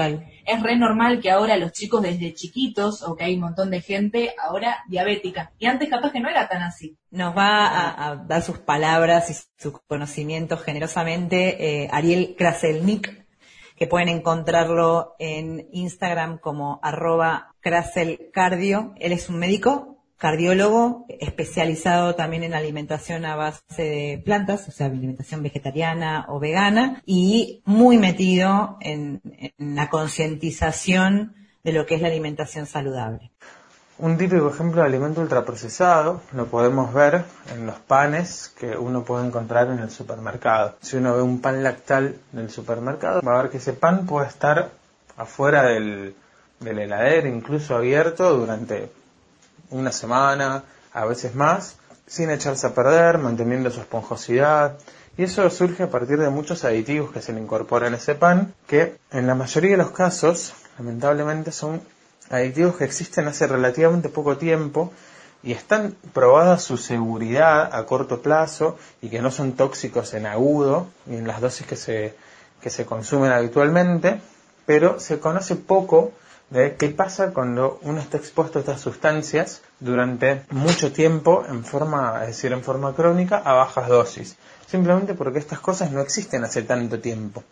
es 0.45 0.63
re 0.63 0.77
normal 0.77 1.21
que 1.21 1.31
ahora 1.31 1.57
los 1.57 1.73
chicos 1.73 2.03
desde 2.03 2.35
chiquitos, 2.35 3.03
o 3.03 3.17
que 3.17 3.25
hay 3.25 3.35
un 3.35 3.41
montón 3.41 3.71
de 3.71 3.81
gente 3.81 4.35
ahora 4.43 4.79
diabética, 4.89 5.53
y 5.59 5.67
antes 5.67 5.89
capaz 5.89 6.13
que 6.13 6.21
no 6.21 6.29
era 6.29 6.49
tan 6.49 6.63
así. 6.63 6.97
Nos 7.11 7.37
va 7.37 8.11
a, 8.11 8.17
dar 8.17 8.43
sus 8.43 8.59
palabras 8.59 9.31
y 9.31 9.35
sus 9.61 9.81
conocimientos 9.87 10.63
generosamente 10.63 11.83
eh, 11.85 11.89
Ariel 11.91 12.35
Kraselnik, 12.37 13.27
que 13.77 13.87
pueden 13.87 14.09
encontrarlo 14.09 15.15
en 15.19 15.69
Instagram 15.73 16.39
como 16.39 16.81
arroba 16.83 17.55
Kraselcardio. 17.61 18.95
Él 18.97 19.13
es 19.13 19.29
un 19.29 19.39
médico 19.39 19.96
cardiólogo 20.19 21.05
especializado 21.09 22.15
también 22.15 22.43
en 22.45 22.55
alimentación 22.55 23.25
a 23.25 23.37
base 23.37 23.83
de 23.83 24.23
plantas, 24.25 24.69
o 24.69 24.73
sea, 24.73 24.87
alimentación 24.87 25.43
vegetariana 25.43 26.27
o 26.29 26.41
vegana, 26.41 27.03
y 27.05 27.63
muy 27.65 27.99
metido 27.99 28.79
en, 28.81 29.21
la 29.59 29.91
concientización 29.91 31.35
de 31.63 31.73
lo 31.73 31.87
que 31.87 31.97
es 31.97 32.03
la 32.03 32.09
alimentación 32.09 32.67
saludable. 32.67 33.31
Un 33.99 34.19
típico 34.19 34.51
ejemplo 34.51 34.83
de 34.83 34.89
alimento 34.89 35.23
ultraprocesado 35.23 36.21
lo 36.33 36.47
podemos 36.47 36.93
ver 36.93 37.25
en 37.55 37.67
los 37.67 37.77
panes 37.77 38.53
que 38.59 38.77
uno 38.77 39.05
puede 39.05 39.27
encontrar 39.27 39.69
en 39.69 39.79
el 39.79 39.91
supermercado. 39.91 40.77
Si 40.83 40.97
uno 40.97 41.17
ve 41.17 41.23
un 41.23 41.41
pan 41.41 41.63
lactal 41.63 42.15
en 42.33 42.39
el 42.39 42.51
supermercado, 42.51 43.23
va 43.23 43.39
a 43.39 43.43
ver 43.43 43.51
que 43.51 43.57
ese 43.57 43.73
pan 43.73 44.05
puede 44.05 44.29
estar 44.29 44.71
afuera 45.17 45.63
del, 45.63 46.15
del 46.61 46.79
heladero, 46.79 47.29
incluso 47.29 47.75
abierto 47.75 48.37
durante 48.37 48.91
una 49.71 49.93
semana, 49.93 50.65
a 50.93 51.05
veces 51.05 51.35
más, 51.35 51.77
sin 52.07 52.31
echarse 52.31 52.67
a 52.67 52.75
perder, 52.75 53.19
manteniendo 53.19 53.71
su 53.71 53.81
esponjosidad. 53.81 54.79
Y 55.17 55.25
eso 55.25 55.49
surge 55.51 55.85
a 55.85 55.91
partir 55.91 56.19
de 56.19 56.31
muchos 56.31 56.65
aditivos 56.65 57.11
que 57.11 57.23
se 57.23 57.33
le 57.33 57.41
incorporan 57.41 57.95
a 57.95 57.97
ese 57.97 58.15
pan, 58.15 58.55
que 58.67 58.99
en 59.11 59.27
la 59.27 59.35
mayoría 59.35 59.73
de 59.73 59.77
los 59.79 59.91
casos, 59.91 60.55
lamentablemente, 60.79 61.53
son 61.53 61.81
aditivos 62.31 62.77
que 62.77 62.85
existen 62.85 63.29
hace 63.29 63.47
relativamente 63.47 64.09
poco 64.09 64.37
tiempo 64.37 64.93
y 65.43 65.53
están 65.53 65.97
probadas 66.13 66.63
su 66.63 66.77
seguridad 66.77 67.75
a 67.75 67.87
corto 67.87 68.21
plazo 68.21 68.77
y 69.01 69.09
que 69.09 69.23
no 69.23 69.31
son 69.31 69.53
tóxicos 69.53 70.13
en 70.15 70.27
agudo 70.27 70.89
y 71.07 71.15
en 71.17 71.27
las 71.27 71.41
dosis 71.41 71.67
que 71.67 71.77
se, 71.77 72.17
que 72.61 72.71
se 72.71 72.85
consumen 72.85 73.33
habitualmente, 73.33 74.21
pero 74.67 74.99
se 74.99 75.21
conoce 75.21 75.57
poco 75.57 76.13
de 76.51 76.77
qué 76.77 76.89
pasa 76.91 77.33
cuando 77.33 77.79
uno 77.83 78.01
está 78.01 78.17
expuesto 78.17 78.59
a 78.59 78.61
estas 78.61 78.81
sustancias 78.81 79.63
durante 79.81 80.43
mucho 80.51 80.93
tiempo 80.93 81.45
en 81.49 81.65
forma, 81.65 82.21
es 82.23 82.29
decir, 82.29 82.53
en 82.53 82.63
forma 82.63 82.95
crónica 82.95 83.39
a 83.39 83.55
bajas 83.55 83.89
dosis. 83.89 84.37
Simplemente 84.67 85.15
porque 85.15 85.39
estas 85.39 85.61
cosas 85.61 85.91
no 85.91 86.01
existen 86.01 86.45
hace 86.45 86.63
tanto 86.63 87.01
tiempo. 87.01 87.43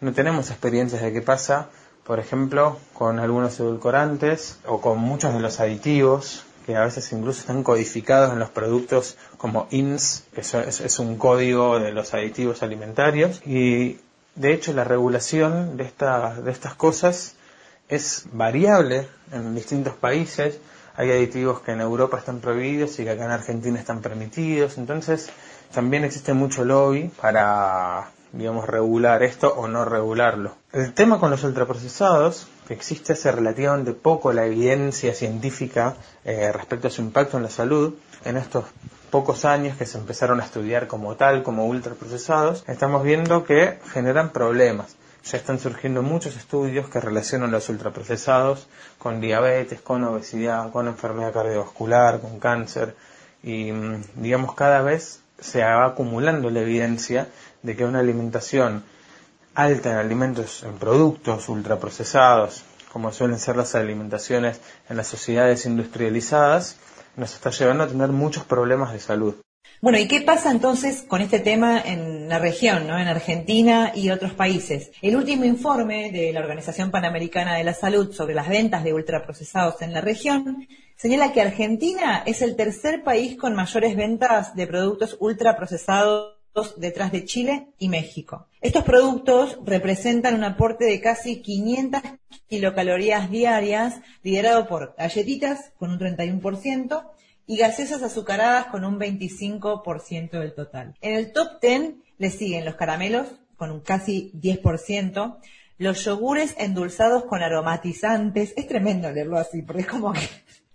No 0.00 0.12
tenemos 0.12 0.50
experiencias 0.50 1.02
de 1.02 1.12
qué 1.12 1.22
pasa, 1.22 1.68
por 2.04 2.18
ejemplo, 2.18 2.78
con 2.94 3.20
algunos 3.20 3.58
edulcorantes 3.60 4.58
o 4.66 4.80
con 4.80 4.98
muchos 4.98 5.32
de 5.32 5.40
los 5.40 5.60
aditivos 5.60 6.44
que 6.66 6.76
a 6.76 6.84
veces 6.84 7.12
incluso 7.12 7.40
están 7.40 7.64
codificados 7.64 8.32
en 8.32 8.38
los 8.38 8.50
productos 8.50 9.16
como 9.36 9.66
INS, 9.70 10.24
que 10.32 10.40
es, 10.40 10.98
un 11.00 11.18
código 11.18 11.80
de 11.80 11.92
los 11.92 12.14
aditivos 12.14 12.62
alimentarios. 12.62 13.40
Y 13.44 13.98
de 14.36 14.52
hecho 14.52 14.72
la 14.72 14.84
regulación 14.84 15.76
de, 15.76 15.92
de 16.44 16.50
estas 16.50 16.74
cosas 16.74 17.34
es 17.92 18.24
variable 18.32 19.06
en 19.32 19.54
distintos 19.54 19.94
países. 19.94 20.58
Hay 20.96 21.10
aditivos 21.10 21.60
que 21.60 21.72
en 21.72 21.82
Europa 21.82 22.18
están 22.18 22.40
prohibidos 22.40 22.98
y 22.98 23.04
que 23.04 23.10
acá 23.10 23.26
en 23.26 23.30
Argentina 23.30 23.78
están 23.78 24.00
permitidos. 24.00 24.78
Entonces, 24.78 25.28
también 25.74 26.02
existe 26.04 26.32
mucho 26.32 26.64
lobby 26.64 27.10
para, 27.20 28.10
digamos, 28.32 28.66
regular 28.66 29.22
esto 29.22 29.52
o 29.54 29.68
no 29.68 29.84
regularlo. 29.84 30.56
El 30.72 30.94
tema 30.94 31.20
con 31.20 31.30
los 31.30 31.44
ultraprocesados, 31.44 32.48
que 32.66 32.72
existe 32.72 33.12
hace 33.12 33.30
relativamente 33.30 33.92
poco 33.92 34.32
la 34.32 34.46
evidencia 34.46 35.12
científica 35.14 35.96
eh, 36.24 36.50
respecto 36.50 36.88
a 36.88 36.90
su 36.90 37.02
impacto 37.02 37.36
en 37.36 37.42
la 37.42 37.50
salud, 37.50 37.94
en 38.24 38.38
estos 38.38 38.64
pocos 39.10 39.44
años 39.44 39.76
que 39.76 39.84
se 39.84 39.98
empezaron 39.98 40.40
a 40.40 40.44
estudiar 40.44 40.86
como 40.86 41.16
tal, 41.16 41.42
como 41.42 41.66
ultraprocesados, 41.66 42.64
estamos 42.68 43.02
viendo 43.02 43.44
que 43.44 43.78
generan 43.92 44.30
problemas 44.30 44.96
ya 45.24 45.38
están 45.38 45.58
surgiendo 45.58 46.02
muchos 46.02 46.36
estudios 46.36 46.88
que 46.88 47.00
relacionan 47.00 47.50
los 47.50 47.68
ultraprocesados 47.68 48.68
con 48.98 49.20
diabetes, 49.20 49.80
con 49.80 50.04
obesidad, 50.04 50.70
con 50.70 50.88
enfermedad 50.88 51.32
cardiovascular, 51.32 52.20
con 52.20 52.38
cáncer 52.40 52.96
y 53.42 53.72
mm, 53.72 54.02
digamos 54.16 54.54
cada 54.54 54.82
vez 54.82 55.20
se 55.38 55.62
va 55.62 55.86
acumulando 55.86 56.50
la 56.50 56.60
evidencia 56.60 57.28
de 57.62 57.76
que 57.76 57.84
una 57.84 58.00
alimentación 58.00 58.84
alta 59.54 59.92
en 59.92 59.98
alimentos, 59.98 60.62
en 60.62 60.78
productos 60.78 61.48
ultraprocesados, 61.48 62.64
como 62.92 63.12
suelen 63.12 63.38
ser 63.38 63.56
las 63.56 63.74
alimentaciones 63.74 64.60
en 64.88 64.96
las 64.96 65.06
sociedades 65.06 65.66
industrializadas, 65.66 66.76
nos 67.16 67.34
está 67.34 67.50
llevando 67.50 67.84
a 67.84 67.88
tener 67.88 68.08
muchos 68.08 68.44
problemas 68.44 68.92
de 68.92 69.00
salud. 69.00 69.34
Bueno, 69.82 69.98
¿y 69.98 70.06
qué 70.06 70.20
pasa 70.20 70.52
entonces 70.52 71.02
con 71.02 71.22
este 71.22 71.40
tema 71.40 71.82
en 71.84 72.28
la 72.28 72.38
región, 72.38 72.86
¿no? 72.86 72.96
en 73.00 73.08
Argentina 73.08 73.90
y 73.92 74.10
otros 74.10 74.32
países? 74.32 74.92
El 75.02 75.16
último 75.16 75.44
informe 75.44 76.12
de 76.12 76.32
la 76.32 76.38
Organización 76.38 76.92
Panamericana 76.92 77.56
de 77.56 77.64
la 77.64 77.74
Salud 77.74 78.12
sobre 78.12 78.36
las 78.36 78.48
ventas 78.48 78.84
de 78.84 78.94
ultraprocesados 78.94 79.82
en 79.82 79.92
la 79.92 80.00
región 80.00 80.68
señala 80.94 81.32
que 81.32 81.40
Argentina 81.40 82.22
es 82.26 82.42
el 82.42 82.54
tercer 82.54 83.02
país 83.02 83.36
con 83.36 83.56
mayores 83.56 83.96
ventas 83.96 84.54
de 84.54 84.68
productos 84.68 85.16
ultraprocesados 85.18 86.36
detrás 86.76 87.10
de 87.10 87.24
Chile 87.24 87.66
y 87.76 87.88
México. 87.88 88.46
Estos 88.60 88.84
productos 88.84 89.58
representan 89.64 90.36
un 90.36 90.44
aporte 90.44 90.84
de 90.84 91.00
casi 91.00 91.42
500 91.42 92.02
kilocalorías 92.46 93.32
diarias, 93.32 94.00
liderado 94.22 94.68
por 94.68 94.94
galletitas 94.96 95.72
con 95.76 95.90
un 95.90 95.98
31%, 95.98 97.04
y 97.46 97.56
gaseosas 97.56 98.02
azucaradas 98.02 98.66
con 98.66 98.84
un 98.84 98.98
25% 98.98 100.30
del 100.30 100.54
total. 100.54 100.94
En 101.00 101.14
el 101.14 101.32
top 101.32 101.60
10 101.60 101.94
le 102.18 102.30
siguen 102.30 102.64
los 102.64 102.76
caramelos 102.76 103.26
con 103.56 103.70
un 103.70 103.80
casi 103.80 104.32
10%, 104.34 105.36
los 105.78 106.04
yogures 106.04 106.54
endulzados 106.58 107.24
con 107.24 107.42
aromatizantes. 107.42 108.54
Es 108.56 108.66
tremendo 108.66 109.10
leerlo 109.10 109.38
así, 109.38 109.62
porque 109.62 109.82
es 109.82 109.88
como 109.88 110.12
que... 110.12 110.20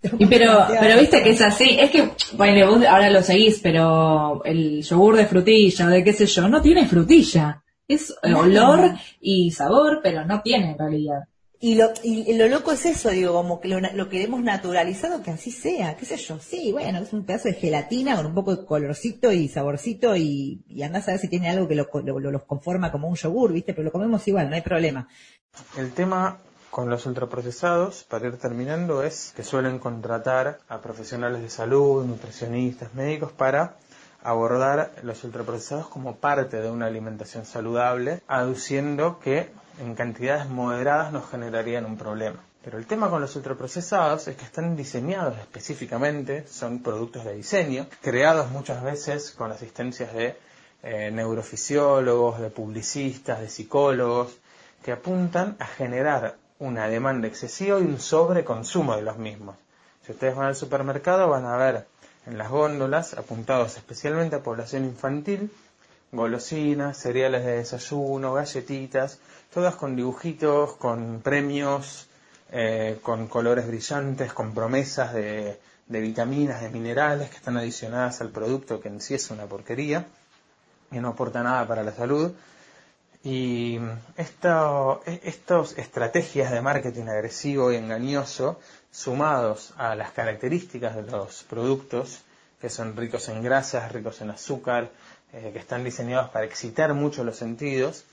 pero, 0.30 0.66
pero 0.68 1.00
viste 1.00 1.22
que 1.22 1.30
es 1.30 1.42
así, 1.42 1.76
es 1.78 1.90
que, 1.90 2.10
bueno, 2.34 2.70
vos 2.70 2.84
ahora 2.86 3.10
lo 3.10 3.20
seguís, 3.22 3.58
pero 3.60 4.44
el 4.44 4.82
yogur 4.82 5.16
de 5.16 5.26
frutilla, 5.26 5.88
de 5.88 6.04
qué 6.04 6.12
sé 6.12 6.26
yo, 6.26 6.48
no 6.48 6.62
tiene 6.62 6.86
frutilla. 6.86 7.62
Es 7.88 8.14
olor 8.22 8.92
y 9.20 9.50
sabor, 9.50 10.00
pero 10.02 10.24
no 10.24 10.42
tiene 10.42 10.72
en 10.72 10.78
realidad. 10.78 11.24
Y 11.60 11.74
lo, 11.74 11.90
y 12.04 12.36
lo 12.36 12.46
loco 12.46 12.70
es 12.70 12.86
eso, 12.86 13.10
digo, 13.10 13.32
como 13.32 13.60
que 13.60 13.66
lo, 13.66 13.80
lo 13.80 14.08
queremos 14.08 14.40
naturalizado, 14.42 15.24
que 15.24 15.32
así 15.32 15.50
sea, 15.50 15.96
qué 15.96 16.06
sé 16.06 16.16
yo, 16.16 16.38
sí, 16.38 16.70
bueno, 16.70 17.00
es 17.00 17.12
un 17.12 17.24
pedazo 17.24 17.48
de 17.48 17.54
gelatina 17.54 18.14
con 18.14 18.26
un 18.26 18.34
poco 18.34 18.54
de 18.54 18.64
colorcito 18.64 19.32
y 19.32 19.48
saborcito 19.48 20.14
y, 20.14 20.62
y 20.68 20.82
andás 20.82 21.08
a 21.08 21.12
ver 21.12 21.20
si 21.20 21.26
tiene 21.26 21.50
algo 21.50 21.66
que 21.66 21.74
lo, 21.74 21.88
lo, 21.92 22.30
los 22.30 22.44
conforma 22.44 22.92
como 22.92 23.08
un 23.08 23.16
yogur, 23.16 23.52
¿viste? 23.52 23.74
Pero 23.74 23.86
lo 23.86 23.90
comemos 23.90 24.26
igual, 24.28 24.48
no 24.48 24.54
hay 24.54 24.62
problema. 24.62 25.08
El 25.76 25.92
tema 25.92 26.38
con 26.70 26.90
los 26.90 27.06
ultraprocesados, 27.06 28.04
para 28.04 28.28
ir 28.28 28.36
terminando, 28.36 29.02
es 29.02 29.32
que 29.34 29.42
suelen 29.42 29.80
contratar 29.80 30.60
a 30.68 30.80
profesionales 30.80 31.42
de 31.42 31.50
salud, 31.50 32.04
nutricionistas, 32.04 32.94
médicos, 32.94 33.32
para 33.32 33.78
abordar 34.22 34.92
los 35.02 35.24
ultraprocesados 35.24 35.88
como 35.88 36.16
parte 36.16 36.60
de 36.60 36.70
una 36.70 36.86
alimentación 36.86 37.46
saludable, 37.46 38.20
aduciendo 38.28 39.18
que 39.18 39.50
en 39.80 39.94
cantidades 39.94 40.48
moderadas 40.48 41.12
nos 41.12 41.28
generarían 41.30 41.84
un 41.84 41.96
problema. 41.96 42.40
Pero 42.62 42.78
el 42.78 42.86
tema 42.86 43.08
con 43.08 43.20
los 43.20 43.34
ultraprocesados 43.36 44.28
es 44.28 44.36
que 44.36 44.44
están 44.44 44.76
diseñados 44.76 45.38
específicamente, 45.38 46.46
son 46.46 46.82
productos 46.82 47.24
de 47.24 47.34
diseño, 47.34 47.86
creados 48.02 48.50
muchas 48.50 48.82
veces 48.82 49.30
con 49.30 49.50
asistencias 49.52 50.12
de 50.12 50.36
eh, 50.82 51.10
neurofisiólogos, 51.10 52.40
de 52.40 52.50
publicistas, 52.50 53.40
de 53.40 53.48
psicólogos, 53.48 54.36
que 54.84 54.92
apuntan 54.92 55.56
a 55.58 55.66
generar 55.66 56.36
una 56.58 56.88
demanda 56.88 57.28
excesiva 57.28 57.78
y 57.78 57.82
un 57.82 58.00
sobreconsumo 58.00 58.96
de 58.96 59.02
los 59.02 59.18
mismos. 59.18 59.56
Si 60.04 60.12
ustedes 60.12 60.34
van 60.34 60.48
al 60.48 60.56
supermercado 60.56 61.28
van 61.28 61.46
a 61.46 61.56
ver 61.56 61.86
en 62.26 62.36
las 62.36 62.50
góndolas 62.50 63.14
apuntados 63.14 63.76
especialmente 63.76 64.36
a 64.36 64.42
población 64.42 64.84
infantil 64.84 65.50
golosinas, 66.12 66.96
cereales 66.96 67.44
de 67.44 67.58
desayuno, 67.58 68.34
galletitas, 68.34 69.18
todas 69.52 69.76
con 69.76 69.96
dibujitos, 69.96 70.74
con 70.74 71.20
premios, 71.22 72.08
eh, 72.50 72.98
con 73.02 73.26
colores 73.26 73.66
brillantes, 73.66 74.32
con 74.32 74.54
promesas 74.54 75.12
de, 75.12 75.60
de, 75.86 76.00
vitaminas, 76.00 76.62
de 76.62 76.70
minerales 76.70 77.30
que 77.30 77.36
están 77.36 77.56
adicionadas 77.56 78.20
al 78.20 78.30
producto 78.30 78.80
que 78.80 78.88
en 78.88 79.00
sí 79.00 79.14
es 79.14 79.30
una 79.30 79.46
porquería, 79.46 80.06
que 80.90 81.00
no 81.00 81.08
aporta 81.08 81.42
nada 81.42 81.66
para 81.66 81.82
la 81.82 81.92
salud. 81.92 82.32
Y 83.24 83.78
estas 84.16 85.76
estrategias 85.76 86.52
de 86.52 86.62
marketing 86.62 87.08
agresivo 87.08 87.72
y 87.72 87.76
engañoso, 87.76 88.60
sumados 88.90 89.74
a 89.76 89.94
las 89.96 90.12
características 90.12 90.96
de 90.96 91.02
los 91.02 91.42
productos, 91.42 92.22
que 92.60 92.70
son 92.70 92.96
ricos 92.96 93.28
en 93.28 93.42
grasas, 93.42 93.92
ricos 93.92 94.20
en 94.20 94.30
azúcar, 94.30 94.90
eh, 95.32 95.50
que 95.52 95.58
están 95.58 95.84
diseñados 95.84 96.30
para 96.30 96.46
excitar 96.46 96.94
mucho 96.94 97.24
los 97.24 97.36
sentidos, 97.36 98.04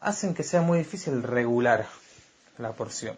hacen 0.00 0.34
que 0.34 0.42
sea 0.42 0.62
muy 0.62 0.78
difícil 0.78 1.22
regular 1.22 1.86
la 2.58 2.72
porción. 2.72 3.16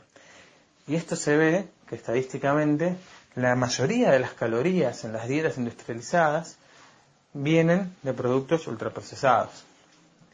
Y 0.86 0.96
esto 0.96 1.16
se 1.16 1.36
ve 1.36 1.68
que 1.88 1.96
estadísticamente 1.96 2.96
la 3.36 3.54
mayoría 3.56 4.10
de 4.10 4.18
las 4.18 4.32
calorías 4.32 5.04
en 5.04 5.12
las 5.12 5.28
dietas 5.28 5.56
industrializadas 5.56 6.56
vienen 7.32 7.94
de 8.02 8.12
productos 8.12 8.66
ultraprocesados. 8.66 9.64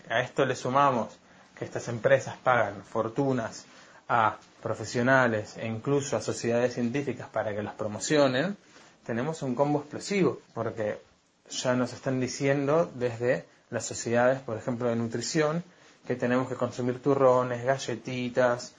A 0.09 0.21
esto 0.21 0.45
le 0.45 0.57
sumamos 0.57 1.09
que 1.57 1.65
estas 1.65 1.89
empresas 1.89 2.37
pagan 2.39 2.83
fortunas 2.83 3.65
a 4.09 4.39
profesionales 4.63 5.57
e 5.57 5.67
incluso 5.67 6.17
a 6.17 6.21
sociedades 6.21 6.75
científicas 6.75 7.29
para 7.29 7.55
que 7.55 7.63
los 7.63 7.75
promocionen, 7.75 8.57
tenemos 9.05 9.43
un 9.43 9.55
combo 9.55 9.81
explosivo, 9.81 10.41
porque 10.53 11.01
ya 11.51 11.75
nos 11.75 11.93
están 11.93 12.21
diciendo 12.21 12.91
desde 12.95 13.47
las 13.71 13.87
sociedades, 13.87 14.41
por 14.41 14.57
ejemplo, 14.57 14.89
de 14.89 14.97
nutrición, 14.97 15.65
que 16.07 16.17
tenemos 16.17 16.49
que 16.49 16.57
consumir 16.57 17.03
turrones, 17.03 17.65
galletitas, 17.65 18.75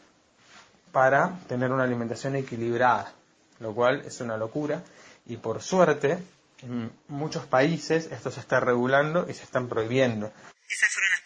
para 0.92 1.40
tener 1.48 1.72
una 1.72 1.84
alimentación 1.84 2.36
equilibrada, 2.36 3.14
lo 3.60 3.74
cual 3.74 4.04
es 4.06 4.20
una 4.20 4.38
locura. 4.38 4.84
Y 5.26 5.38
por 5.38 5.62
suerte, 5.62 6.18
en 6.64 6.92
muchos 7.08 7.46
países 7.46 8.08
esto 8.12 8.32
se 8.32 8.40
está 8.40 8.60
regulando 8.60 9.28
y 9.30 9.34
se 9.34 9.44
están 9.44 9.70
prohibiendo 9.70 10.34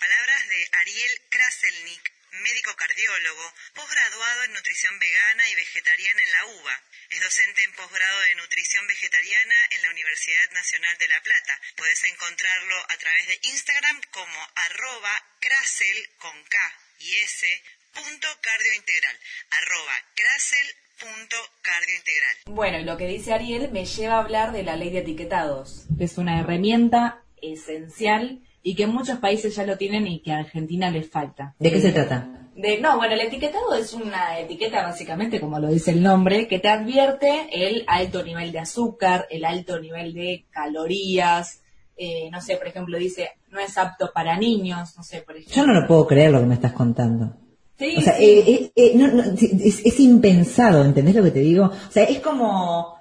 palabras 0.05 0.49
de 0.49 0.62
Ariel 0.81 1.21
Kraselnik, 1.29 2.13
médico 2.43 2.71
cardiólogo 2.75 3.14
nutriólogo, 3.25 3.53
posgraduado 3.73 4.43
en 4.45 4.53
nutrición 4.53 4.93
vegana 4.99 5.43
y 5.49 5.55
vegetariana 5.55 6.21
en 6.21 6.31
la 6.31 6.45
UBA. 6.61 6.75
Es 7.09 7.21
docente 7.21 7.63
en 7.63 7.73
posgrado 7.73 8.19
de 8.21 8.35
nutrición 8.35 8.85
vegetariana 8.88 9.55
en 9.71 9.81
la 9.81 9.89
Universidad 9.89 10.49
Nacional 10.53 10.95
de 10.99 11.07
La 11.07 11.21
Plata. 11.21 11.53
Puedes 11.75 12.03
encontrarlo 12.05 12.77
a 12.89 12.97
través 12.97 13.27
de 13.27 13.39
Instagram 13.49 13.97
como 14.11 14.39
arroba 14.55 15.13
crasel 15.39 15.97
con 16.17 16.35
K 16.43 16.57
y 16.99 17.15
S 17.25 17.47
punto 17.93 18.27
cardiointegral, 18.41 19.17
arroba 19.49 19.95
crasel 20.13 20.67
punto 20.99 21.38
cardiointegral. 21.61 22.35
Bueno, 22.45 22.79
y 22.79 22.83
lo 22.83 22.97
que 22.97 23.07
dice 23.07 23.33
Ariel 23.33 23.71
me 23.71 23.85
lleva 23.85 24.15
a 24.15 24.19
hablar 24.19 24.51
de 24.51 24.63
la 24.63 24.75
ley 24.75 24.91
de 24.91 24.99
etiquetados. 24.99 25.85
Es 25.99 26.17
una 26.17 26.39
herramienta 26.39 27.23
esencial 27.41 28.41
y 28.63 28.75
que 28.75 28.88
muchos 28.88 29.19
países 29.19 29.55
ya 29.55 29.65
lo 29.65 29.77
tienen 29.77 30.07
y 30.07 30.21
que 30.21 30.31
a 30.31 30.39
Argentina 30.39 30.89
les 30.89 31.09
falta. 31.09 31.53
¿De 31.59 31.71
qué 31.71 31.79
se 31.79 31.91
trata? 31.91 32.44
De, 32.56 32.80
no, 32.80 32.96
bueno, 32.96 33.13
el 33.15 33.22
etiquetado 33.22 33.76
es 33.76 33.94
una 33.94 34.39
etiqueta 34.39 34.82
básicamente, 34.82 35.41
como 35.41 35.60
lo 35.60 35.68
dice 35.68 35.91
el 35.91 36.02
nombre, 36.02 36.48
que 36.48 36.60
te 36.60 36.70
advierte 36.70 37.50
el 37.52 37.84
alto 37.86 38.24
nivel 38.24 38.54
de 38.54 38.60
azúcar, 38.60 39.28
el 39.30 39.44
alto 39.44 39.78
nivel 39.80 40.13
de 40.13 40.46
calorías, 40.52 41.62
eh, 41.98 42.30
no 42.32 42.41
sé, 42.41 42.56
por 42.58 42.68
ejemplo, 42.68 42.98
dice, 42.98 43.32
no 43.52 43.60
es 43.60 43.78
apto 43.78 44.12
para 44.13 44.38
niños, 44.38 44.96
no 44.98 45.04
sé, 45.04 45.22
por 45.22 45.36
ejemplo. 45.36 45.56
Yo 45.56 45.68
no 45.68 45.80
lo 45.80 45.88
puedo 45.88 46.08
creer 46.08 46.32
lo 46.32 46.39
que 46.39 46.46
me 46.46 46.56
estás 46.56 46.74
contando. 46.74 47.34
Sí, 47.78 47.96
o 47.98 48.02
sea, 48.02 48.18
eh, 48.20 48.72
eh, 48.74 48.91
no, 48.96 49.08
no, 49.08 49.24
es, 49.24 49.86
es, 49.86 50.00
impensado, 50.00 50.84
¿entendés 50.86 51.15
lo 51.15 51.24
que 51.24 51.32
te 51.32 51.39
digo? 51.39 51.65
O 51.65 51.91
sea, 51.91 52.06
es 52.06 52.22
como, 52.22 52.96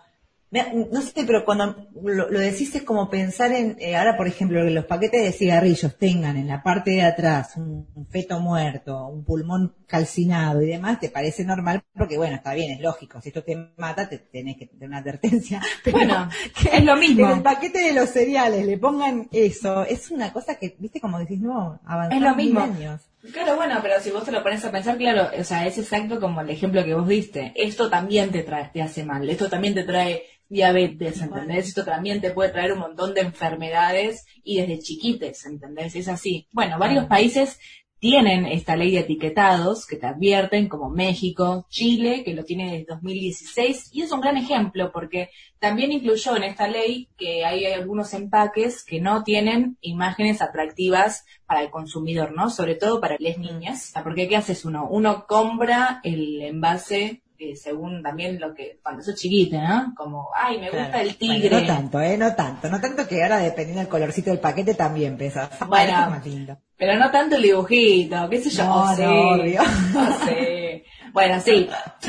no 0.92 1.02
sé, 1.02 1.24
pero 1.26 1.44
cuando 1.44 1.88
lo, 2.02 2.28
decís 2.38 2.74
es 2.74 2.82
como 2.82 3.10
pensar 3.10 3.52
en, 3.52 3.76
eh, 3.80 3.96
ahora 3.96 4.16
por 4.16 4.28
ejemplo, 4.28 4.64
que 4.64 4.70
los 4.70 4.84
paquetes 4.84 5.22
de 5.22 5.32
cigarrillos 5.32 5.96
tengan 5.98 6.36
en 6.36 6.46
la 6.46 6.62
parte 6.62 6.92
de 6.92 7.02
atrás 7.02 7.56
un, 7.56 7.86
feto 8.10 8.38
muerto, 8.38 9.08
un 9.08 9.24
pulmón 9.24 9.74
calcinado 9.86 10.62
y 10.62 10.66
demás, 10.66 11.00
te 11.00 11.08
parece 11.08 11.44
normal 11.44 11.82
porque 11.94 12.16
bueno, 12.16 12.36
está 12.36 12.54
bien, 12.54 12.72
es 12.72 12.80
lógico, 12.80 13.20
si 13.20 13.30
esto 13.30 13.42
te 13.42 13.72
mata 13.76 14.08
te 14.08 14.18
tenés 14.18 14.56
que 14.56 14.66
tener 14.66 14.88
una 14.88 14.98
advertencia. 14.98 15.60
Pero 15.84 15.98
bueno, 15.98 16.28
es 16.72 16.84
lo 16.84 16.96
mismo. 16.96 17.26
En 17.26 17.38
el 17.38 17.42
paquete 17.42 17.82
de 17.82 17.92
los 17.92 18.10
cereales 18.10 18.64
le 18.64 18.78
pongan 18.78 19.28
eso, 19.32 19.82
es 19.84 20.10
una 20.10 20.32
cosa 20.32 20.54
que, 20.56 20.76
viste, 20.78 21.00
como 21.00 21.18
decís, 21.18 21.40
no, 21.40 21.80
es 22.10 22.20
lo 22.20 22.34
mismo. 22.36 22.60
años. 22.60 23.00
Claro, 23.32 23.56
bueno, 23.56 23.78
pero 23.82 24.00
si 24.00 24.10
vos 24.10 24.24
te 24.24 24.32
lo 24.32 24.42
pones 24.42 24.64
a 24.64 24.70
pensar, 24.70 24.98
claro, 24.98 25.30
o 25.38 25.44
sea, 25.44 25.66
es 25.66 25.78
exacto 25.78 26.20
como 26.20 26.42
el 26.42 26.50
ejemplo 26.50 26.84
que 26.84 26.94
vos 26.94 27.08
diste. 27.08 27.52
Esto 27.56 27.88
también 27.88 28.30
te 28.30 28.42
trae, 28.42 28.70
te 28.72 28.82
hace 28.82 29.04
mal, 29.04 29.28
esto 29.28 29.48
también 29.48 29.74
te 29.74 29.84
trae 29.84 30.24
diabetes, 30.48 31.22
¿entendés? 31.22 31.68
Esto 31.68 31.84
también 31.84 32.20
te 32.20 32.32
puede 32.32 32.50
traer 32.50 32.72
un 32.72 32.80
montón 32.80 33.14
de 33.14 33.22
enfermedades 33.22 34.26
y 34.42 34.60
desde 34.60 34.78
chiquites, 34.78 35.46
¿entendés? 35.46 35.96
Es 35.96 36.08
así. 36.08 36.48
Bueno, 36.52 36.78
varios 36.78 37.06
países 37.06 37.58
tienen 38.04 38.44
esta 38.44 38.76
ley 38.76 38.90
de 38.90 38.98
etiquetados 38.98 39.86
que 39.86 39.96
te 39.96 40.06
advierten, 40.06 40.68
como 40.68 40.90
México, 40.90 41.64
Chile, 41.70 42.22
que 42.22 42.34
lo 42.34 42.44
tiene 42.44 42.70
desde 42.70 42.84
2016, 42.92 43.88
y 43.94 44.02
es 44.02 44.12
un 44.12 44.20
gran 44.20 44.36
ejemplo 44.36 44.92
porque 44.92 45.30
también 45.58 45.90
incluyó 45.90 46.36
en 46.36 46.42
esta 46.42 46.68
ley 46.68 47.08
que 47.16 47.46
hay 47.46 47.64
algunos 47.64 48.12
empaques 48.12 48.84
que 48.84 49.00
no 49.00 49.24
tienen 49.24 49.78
imágenes 49.80 50.42
atractivas 50.42 51.24
para 51.46 51.62
el 51.62 51.70
consumidor, 51.70 52.32
¿no? 52.36 52.50
Sobre 52.50 52.74
todo 52.74 53.00
para 53.00 53.16
las 53.18 53.38
niñas. 53.38 53.94
Porque 54.02 54.28
¿qué 54.28 54.36
haces 54.36 54.66
uno? 54.66 54.86
Uno 54.86 55.24
compra 55.26 56.02
el 56.04 56.42
envase 56.42 57.22
según 57.56 58.02
también 58.02 58.38
lo 58.38 58.54
que, 58.54 58.80
cuando 58.82 59.02
sos 59.02 59.14
chiquita, 59.14 59.66
¿no? 59.66 59.94
Como, 59.94 60.28
ay, 60.34 60.58
me 60.58 60.70
gusta 60.70 61.00
el 61.00 61.16
tigre. 61.16 61.62
no 61.62 61.66
tanto, 61.66 62.00
¿eh? 62.00 62.18
No 62.18 62.34
tanto. 62.34 62.68
No 62.68 62.80
tanto 62.82 63.08
que 63.08 63.22
ahora, 63.22 63.38
dependiendo 63.38 63.80
del 63.80 63.88
colorcito 63.88 64.30
del 64.30 64.40
paquete, 64.40 64.74
también 64.74 65.16
pesa. 65.16 65.48
Bueno, 65.66 66.10
más 66.10 66.26
lindo. 66.26 66.58
Pero 66.76 66.98
no 66.98 67.10
tanto 67.10 67.36
el 67.36 67.42
dibujito, 67.42 68.28
qué 68.28 68.40
sé 68.40 68.50
yo. 68.50 68.64
No, 68.64 68.96
no, 68.96 69.36
no 69.36 70.18
sé. 70.24 70.84
Bueno, 71.12 71.40
sí. 71.40 71.68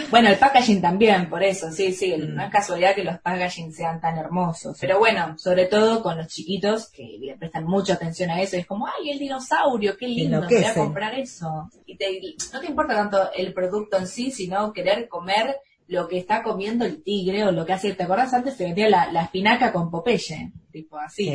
Bueno, 0.10 0.30
el 0.30 0.38
packaging 0.38 0.82
también, 0.82 1.30
por 1.30 1.43
eso, 1.43 1.71
sí, 1.71 1.93
sí. 1.93 2.15
No 2.17 2.43
es 2.43 2.49
casualidad 2.49 2.95
que 2.95 3.04
los 3.04 3.19
packaging 3.19 3.71
sean 3.71 4.01
tan 4.01 4.17
hermosos. 4.17 4.78
Pero 4.82 4.97
bueno, 4.97 5.38
sobre 5.38 5.67
todo 5.67 6.01
con 6.01 6.17
los 6.17 6.28
chiquitos 6.28 6.89
que 6.89 7.17
le 7.21 7.38
prestan 7.38 7.65
mucha 7.65 7.93
atención 7.93 8.32
a 8.32 8.41
eso. 8.41 8.58
es 8.58 8.65
como, 8.65 8.88
ay, 8.88 9.12
el 9.12 9.19
dinosaurio, 9.19 9.95
qué 9.95 10.08
lindo, 10.08 10.41
voy 10.41 10.63
a 10.63 10.73
comprar 10.73 11.13
eso. 11.13 11.69
Y 11.86 11.97
te, 11.97 12.19
no 12.51 12.60
te 12.60 12.65
importa 12.65 12.95
tanto 12.95 13.32
el 13.34 13.54
producto 13.54 13.97
en 13.97 14.08
sí, 14.08 14.32
sino 14.32 14.73
querer 14.73 15.08
comer 15.08 15.58
lo 15.88 16.08
que 16.08 16.17
está 16.17 16.41
comiendo 16.41 16.86
el 16.86 17.04
tigre 17.04 17.43
o 17.43 17.51
lo 17.51 17.67
que 17.67 17.73
hace. 17.73 17.93
¿Te 17.93 18.04
acuerdas 18.04 18.34
antes 18.34 18.56
se 18.56 18.63
vendía 18.63 18.89
la, 18.89 19.12
la 19.12 19.25
espinaca 19.25 19.71
con 19.71 19.91
Popeye? 19.91 20.51
Tipo 20.76 20.98
así. 20.98 21.32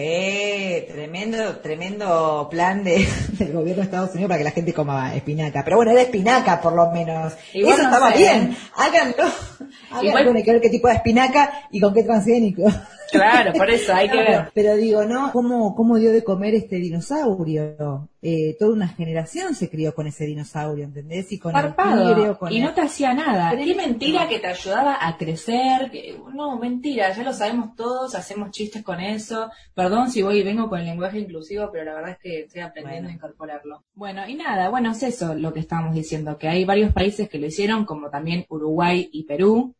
tremendo, 0.86 1.56
tremendo 1.62 2.46
plan 2.50 2.84
de, 2.84 3.06
del 3.38 3.52
gobierno 3.54 3.76
de 3.76 3.84
Estados 3.84 4.10
Unidos 4.10 4.28
para 4.28 4.38
que 4.38 4.44
la 4.44 4.50
gente 4.50 4.74
coma 4.74 5.14
espinaca. 5.14 5.62
Pero 5.64 5.78
bueno, 5.78 5.92
era 5.92 6.02
espinaca 6.02 6.60
por 6.60 6.74
lo 6.74 6.90
menos. 6.90 7.32
Eso 7.54 7.70
estaba 7.70 8.10
bien. 8.10 8.54
Háganlo. 8.76 9.24
Háganlo, 9.92 10.34
hay 10.34 10.42
que 10.42 10.52
ver 10.52 10.60
qué 10.60 10.68
tipo 10.68 10.88
de 10.88 10.94
espinaca 10.94 11.68
y 11.70 11.80
con 11.80 11.94
qué 11.94 12.02
transgénico. 12.02 12.64
Claro, 13.10 13.54
por 13.54 13.70
eso 13.70 13.94
hay 13.94 14.10
que 14.10 14.18
ver. 14.28 14.50
Pero 14.52 14.76
digo, 14.76 15.06
¿no? 15.06 15.32
¿Cómo, 15.32 15.74
cómo 15.74 15.96
dio 15.96 16.12
de 16.12 16.22
comer 16.22 16.54
este 16.54 16.76
dinosaurio? 16.76 18.09
Eh, 18.22 18.54
toda 18.58 18.74
una 18.74 18.88
generación 18.88 19.54
se 19.54 19.70
crió 19.70 19.94
con 19.94 20.06
ese 20.06 20.26
dinosaurio, 20.26 20.84
¿entendés? 20.84 21.32
Y 21.32 21.38
con 21.38 21.56
el 21.56 21.74
tigre, 21.74 22.36
Y 22.50 22.60
no 22.60 22.74
te 22.74 22.82
hacía 22.82 23.14
nada. 23.14 23.56
Qué 23.56 23.74
mentira 23.74 24.28
que 24.28 24.38
te 24.38 24.46
ayudaba 24.46 24.98
a 25.00 25.16
crecer. 25.16 25.90
No, 26.34 26.58
mentira, 26.58 27.14
ya 27.14 27.22
lo 27.22 27.32
sabemos 27.32 27.74
todos, 27.76 28.14
hacemos 28.14 28.50
chistes 28.50 28.82
con 28.82 29.00
eso. 29.00 29.50
Perdón 29.74 30.10
si 30.10 30.20
voy 30.20 30.40
y 30.40 30.42
vengo 30.42 30.68
con 30.68 30.80
el 30.80 30.86
lenguaje 30.86 31.18
inclusivo, 31.18 31.70
pero 31.72 31.84
la 31.86 31.94
verdad 31.94 32.10
es 32.10 32.18
que 32.18 32.40
estoy 32.40 32.60
aprendiendo 32.60 33.08
a 33.08 33.12
incorporarlo. 33.12 33.84
Bueno, 33.94 34.28
y 34.28 34.34
nada, 34.34 34.68
bueno, 34.68 34.92
es 34.92 35.02
eso 35.02 35.34
lo 35.34 35.54
que 35.54 35.60
estábamos 35.60 35.94
diciendo, 35.94 36.36
que 36.36 36.48
hay 36.48 36.66
varios 36.66 36.92
países 36.92 37.26
que 37.26 37.38
lo 37.38 37.46
hicieron, 37.46 37.86
como 37.86 38.10
también 38.10 38.44
Uruguay 38.50 39.08
y 39.10 39.24
Perú. 39.24 39.74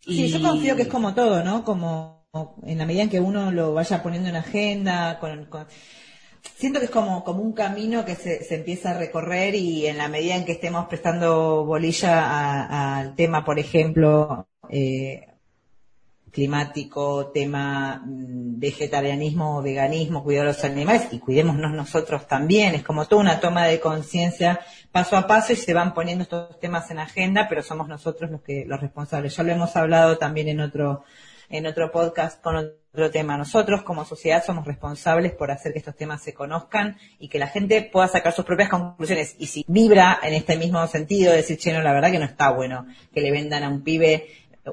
Sí, 0.00 0.28
yo 0.28 0.42
confío 0.42 0.76
que 0.76 0.82
es 0.82 0.88
como 0.88 1.14
todo, 1.14 1.42
¿no? 1.42 1.64
Como 1.64 2.26
en 2.64 2.76
la 2.76 2.84
medida 2.84 3.04
en 3.04 3.08
que 3.08 3.20
uno 3.20 3.50
lo 3.52 3.72
vaya 3.72 4.02
poniendo 4.02 4.28
en 4.28 4.36
agenda, 4.36 5.18
con, 5.18 5.48
siento 6.56 6.78
que 6.78 6.86
es 6.86 6.90
como, 6.90 7.24
como 7.24 7.42
un 7.42 7.52
camino 7.52 8.04
que 8.04 8.14
se, 8.14 8.44
se, 8.44 8.56
empieza 8.56 8.90
a 8.90 8.98
recorrer 8.98 9.54
y 9.54 9.86
en 9.86 9.98
la 9.98 10.08
medida 10.08 10.36
en 10.36 10.44
que 10.44 10.52
estemos 10.52 10.86
prestando 10.86 11.64
bolilla 11.64 12.98
al 12.98 13.14
tema, 13.14 13.44
por 13.44 13.58
ejemplo, 13.58 14.46
eh, 14.68 15.26
climático, 16.34 17.30
tema 17.32 18.02
mm, 18.04 18.58
vegetarianismo 18.58 19.62
veganismo, 19.62 20.24
cuidar 20.24 20.46
los 20.46 20.64
animales 20.64 21.08
y 21.12 21.20
cuidémonos 21.20 21.72
nosotros 21.72 22.26
también. 22.26 22.74
Es 22.74 22.82
como 22.82 23.06
toda 23.06 23.22
una 23.22 23.40
toma 23.40 23.66
de 23.66 23.80
conciencia 23.80 24.60
paso 24.90 25.16
a 25.16 25.26
paso 25.26 25.52
y 25.52 25.56
se 25.56 25.72
van 25.72 25.94
poniendo 25.94 26.24
estos 26.24 26.58
temas 26.60 26.90
en 26.90 26.98
agenda, 26.98 27.46
pero 27.48 27.62
somos 27.62 27.88
nosotros 27.88 28.30
los 28.30 28.42
que 28.42 28.64
los 28.66 28.80
responsables. 28.80 29.36
Ya 29.36 29.44
lo 29.44 29.52
hemos 29.52 29.76
hablado 29.76 30.18
también 30.18 30.48
en 30.48 30.60
otro 30.60 31.04
en 31.48 31.66
otro 31.66 31.90
podcast 31.90 32.42
con 32.42 32.56
otro 32.56 33.10
tema. 33.10 33.36
Nosotros 33.36 33.82
como 33.82 34.04
sociedad 34.04 34.44
somos 34.44 34.66
responsables 34.66 35.32
por 35.32 35.50
hacer 35.50 35.72
que 35.72 35.78
estos 35.78 35.96
temas 35.96 36.22
se 36.22 36.34
conozcan 36.34 36.96
y 37.18 37.28
que 37.28 37.38
la 37.38 37.48
gente 37.48 37.88
pueda 37.92 38.08
sacar 38.08 38.32
sus 38.32 38.44
propias 38.44 38.68
conclusiones. 38.68 39.34
Y 39.38 39.46
si 39.46 39.64
vibra 39.68 40.18
en 40.22 40.34
este 40.34 40.56
mismo 40.56 40.86
sentido, 40.86 41.32
decir, 41.32 41.58
che, 41.58 41.72
no, 41.72 41.82
la 41.82 41.92
verdad 41.92 42.10
que 42.10 42.18
no 42.18 42.24
está 42.24 42.50
bueno 42.50 42.86
que 43.12 43.20
le 43.20 43.30
vendan 43.30 43.64
a 43.64 43.68
un 43.68 43.82
pibe 43.82 44.26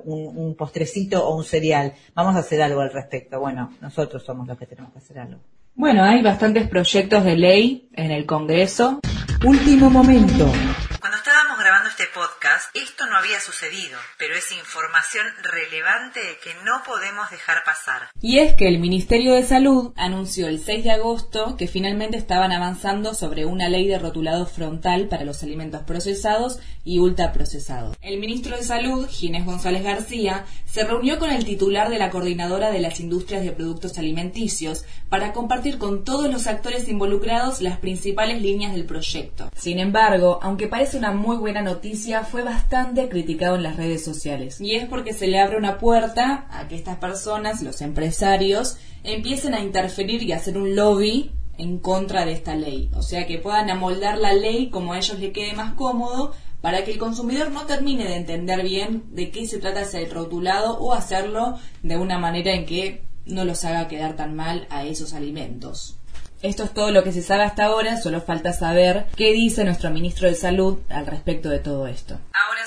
un, 0.03 0.55
postrecito 0.55 1.25
o 1.25 1.35
un 1.35 1.43
cereal. 1.43 1.93
Vamos 2.13 2.35
a 2.35 2.39
hacer 2.39 2.61
algo 2.61 2.81
al 2.81 2.91
respecto. 2.91 3.39
Bueno, 3.39 3.73
nosotros 3.81 4.23
somos 4.23 4.47
los 4.47 4.57
que 4.57 4.65
tenemos 4.65 4.91
que 4.93 4.99
hacer 4.99 5.19
algo. 5.19 5.41
Bueno, 5.73 6.03
hay 6.03 6.21
bastantes 6.21 6.67
proyectos 6.67 7.23
de 7.23 7.35
ley 7.35 7.89
en 7.93 8.11
el 8.11 8.25
Congreso. 8.25 8.99
Último 9.45 9.89
momento. 9.89 10.51
Cuando 10.99 11.17
estábamos 11.17 11.57
grabando 11.57 11.89
este 11.89 12.03
podcast, 12.13 12.75
esto 12.75 13.00
no 13.11 13.17
había 13.17 13.41
sucedido, 13.41 13.99
pero 14.17 14.35
es 14.35 14.51
información 14.53 15.27
relevante 15.43 16.21
que 16.41 16.53
no 16.63 16.81
podemos 16.85 17.29
dejar 17.29 17.63
pasar. 17.65 18.09
Y 18.21 18.39
es 18.39 18.53
que 18.53 18.69
el 18.69 18.79
Ministerio 18.79 19.33
de 19.33 19.43
Salud 19.43 19.91
anunció 19.97 20.47
el 20.47 20.63
6 20.63 20.85
de 20.85 20.91
agosto 20.91 21.57
que 21.57 21.67
finalmente 21.67 22.15
estaban 22.15 22.53
avanzando 22.53 23.13
sobre 23.13 23.45
una 23.45 23.67
ley 23.67 23.85
de 23.85 23.99
rotulado 23.99 24.45
frontal 24.45 25.09
para 25.09 25.25
los 25.25 25.43
alimentos 25.43 25.81
procesados 25.81 26.59
y 26.85 26.99
ultraprocesados. 26.99 27.97
El 28.01 28.17
ministro 28.17 28.55
de 28.55 28.63
Salud, 28.63 29.07
Ginés 29.09 29.45
González 29.45 29.83
García, 29.83 30.45
se 30.65 30.85
reunió 30.85 31.19
con 31.19 31.31
el 31.31 31.43
titular 31.43 31.89
de 31.89 31.99
la 31.99 32.09
Coordinadora 32.09 32.71
de 32.71 32.79
las 32.79 33.01
Industrias 33.01 33.43
de 33.43 33.51
Productos 33.51 33.97
Alimenticios 33.97 34.85
para 35.09 35.33
compartir 35.33 35.77
con 35.77 36.05
todos 36.05 36.31
los 36.31 36.47
actores 36.47 36.87
involucrados 36.87 37.61
las 37.61 37.77
principales 37.77 38.41
líneas 38.41 38.73
del 38.73 38.85
proyecto. 38.85 39.51
Sin 39.53 39.79
embargo, 39.79 40.39
aunque 40.41 40.69
parece 40.69 40.97
una 40.97 41.11
muy 41.11 41.35
buena 41.35 41.61
noticia, 41.61 42.23
fue 42.23 42.41
bastante 42.43 43.00
criticado 43.09 43.55
en 43.55 43.63
las 43.63 43.77
redes 43.77 44.03
sociales. 44.03 44.59
Y 44.61 44.75
es 44.75 44.87
porque 44.87 45.13
se 45.13 45.27
le 45.27 45.39
abre 45.39 45.57
una 45.57 45.77
puerta 45.77 46.47
a 46.49 46.67
que 46.67 46.75
estas 46.75 46.97
personas, 46.97 47.61
los 47.61 47.81
empresarios, 47.81 48.77
empiecen 49.03 49.53
a 49.53 49.61
interferir 49.61 50.23
y 50.23 50.31
a 50.31 50.37
hacer 50.37 50.57
un 50.57 50.75
lobby 50.75 51.31
en 51.57 51.79
contra 51.79 52.25
de 52.25 52.33
esta 52.33 52.55
ley. 52.55 52.89
O 52.95 53.01
sea, 53.01 53.27
que 53.27 53.37
puedan 53.37 53.69
amoldar 53.69 54.17
la 54.17 54.33
ley 54.33 54.69
como 54.69 54.93
a 54.93 54.97
ellos 54.97 55.19
les 55.19 55.31
quede 55.31 55.53
más 55.53 55.73
cómodo 55.73 56.33
para 56.61 56.83
que 56.83 56.91
el 56.91 56.97
consumidor 56.97 57.51
no 57.51 57.65
termine 57.65 58.05
de 58.05 58.15
entender 58.15 58.63
bien 58.63 59.03
de 59.11 59.31
qué 59.31 59.45
se 59.47 59.59
trata 59.59 59.81
ese 59.81 60.05
rotulado 60.05 60.79
o 60.79 60.93
hacerlo 60.93 61.59
de 61.83 61.97
una 61.97 62.19
manera 62.19 62.53
en 62.53 62.65
que 62.65 63.03
no 63.25 63.45
los 63.45 63.65
haga 63.65 63.87
quedar 63.87 64.15
tan 64.15 64.35
mal 64.35 64.67
a 64.69 64.85
esos 64.85 65.13
alimentos. 65.13 65.97
Esto 66.41 66.63
es 66.63 66.73
todo 66.73 66.89
lo 66.89 67.03
que 67.03 67.11
se 67.11 67.21
sabe 67.21 67.43
hasta 67.43 67.65
ahora, 67.65 68.01
solo 68.01 68.19
falta 68.21 68.51
saber 68.51 69.05
qué 69.15 69.31
dice 69.31 69.63
nuestro 69.63 69.91
ministro 69.91 70.27
de 70.27 70.33
Salud 70.33 70.79
al 70.89 71.05
respecto 71.05 71.49
de 71.49 71.59
todo 71.59 71.85
esto. 71.85 72.17
Ahora. 72.33 72.61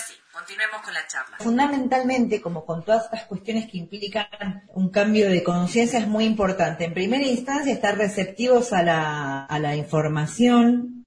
Fundamentalmente, 1.39 2.41
como 2.41 2.65
con 2.65 2.85
todas 2.85 3.05
estas 3.05 3.25
cuestiones 3.25 3.71
que 3.71 3.79
implican 3.79 4.27
un 4.75 4.91
cambio 4.91 5.29
de 5.29 5.43
conciencia, 5.43 5.99
es 5.99 6.09
muy 6.09 6.25
importante. 6.25 6.85
En 6.85 6.95
primera 6.95 7.25
instancia, 7.25 7.73
estar 7.73 7.97
receptivos 7.97 8.73
a 8.73 8.83
la, 8.83 9.45
a 9.45 9.59
la 9.59 9.77
información, 9.77 11.04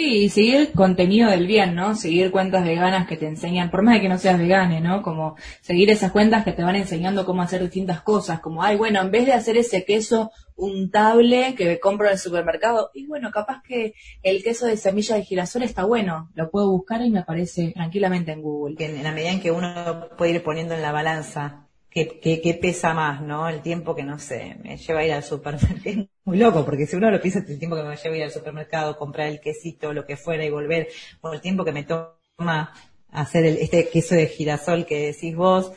Sí, 0.00 0.24
y 0.24 0.28
seguir 0.30 0.72
contenido 0.72 1.28
del 1.28 1.46
bien, 1.46 1.74
¿no? 1.74 1.94
Seguir 1.94 2.30
cuentas 2.30 2.64
veganas 2.64 3.06
que 3.06 3.18
te 3.18 3.26
enseñan, 3.26 3.70
por 3.70 3.82
más 3.82 3.96
de 3.96 4.00
que 4.00 4.08
no 4.08 4.16
seas 4.16 4.38
vegane, 4.38 4.80
¿no? 4.80 5.02
Como 5.02 5.36
seguir 5.60 5.90
esas 5.90 6.10
cuentas 6.10 6.42
que 6.42 6.52
te 6.52 6.62
van 6.62 6.76
enseñando 6.76 7.26
cómo 7.26 7.42
hacer 7.42 7.60
distintas 7.60 8.00
cosas, 8.00 8.40
como, 8.40 8.62
ay, 8.62 8.78
bueno, 8.78 9.02
en 9.02 9.10
vez 9.10 9.26
de 9.26 9.34
hacer 9.34 9.58
ese 9.58 9.84
queso 9.84 10.30
untable 10.56 11.54
que 11.54 11.78
compro 11.80 12.06
en 12.06 12.14
el 12.14 12.18
supermercado, 12.18 12.90
y 12.94 13.06
bueno, 13.08 13.30
capaz 13.30 13.60
que 13.62 13.92
el 14.22 14.42
queso 14.42 14.64
de 14.64 14.78
semilla 14.78 15.16
de 15.16 15.24
girasol 15.24 15.64
está 15.64 15.84
bueno, 15.84 16.30
lo 16.34 16.50
puedo 16.50 16.70
buscar 16.70 17.02
y 17.02 17.10
me 17.10 17.18
aparece 17.18 17.72
tranquilamente 17.74 18.32
en 18.32 18.40
Google. 18.40 18.76
En 18.78 19.02
la 19.02 19.12
medida 19.12 19.32
en 19.32 19.40
que 19.42 19.50
uno 19.50 20.08
puede 20.16 20.32
ir 20.32 20.42
poniendo 20.42 20.74
en 20.74 20.80
la 20.80 20.92
balanza 20.92 21.66
que, 21.90 22.58
pesa 22.60 22.94
más, 22.94 23.20
¿no? 23.20 23.48
El 23.48 23.62
tiempo 23.62 23.94
que, 23.94 24.04
no 24.04 24.18
sé, 24.18 24.56
me 24.62 24.76
lleva 24.76 25.00
a 25.00 25.04
ir 25.04 25.12
al 25.12 25.24
supermercado. 25.24 26.06
muy 26.24 26.38
loco, 26.38 26.64
porque 26.64 26.86
si 26.86 26.96
uno 26.96 27.10
lo 27.10 27.20
piensa, 27.20 27.40
el 27.40 27.58
tiempo 27.58 27.76
que 27.76 27.82
me 27.82 27.96
lleva 27.96 28.14
a 28.14 28.18
ir 28.18 28.24
al 28.24 28.30
supermercado, 28.30 28.96
comprar 28.96 29.28
el 29.28 29.40
quesito, 29.40 29.92
lo 29.92 30.06
que 30.06 30.16
fuera 30.16 30.44
y 30.44 30.50
volver, 30.50 30.88
por 31.20 31.34
el 31.34 31.40
tiempo 31.40 31.64
que 31.64 31.72
me 31.72 31.84
toma 31.84 32.72
hacer 33.10 33.44
este 33.44 33.88
queso 33.88 34.14
de 34.14 34.28
girasol 34.28 34.86
que 34.86 35.06
decís 35.06 35.34
vos. 35.34 35.72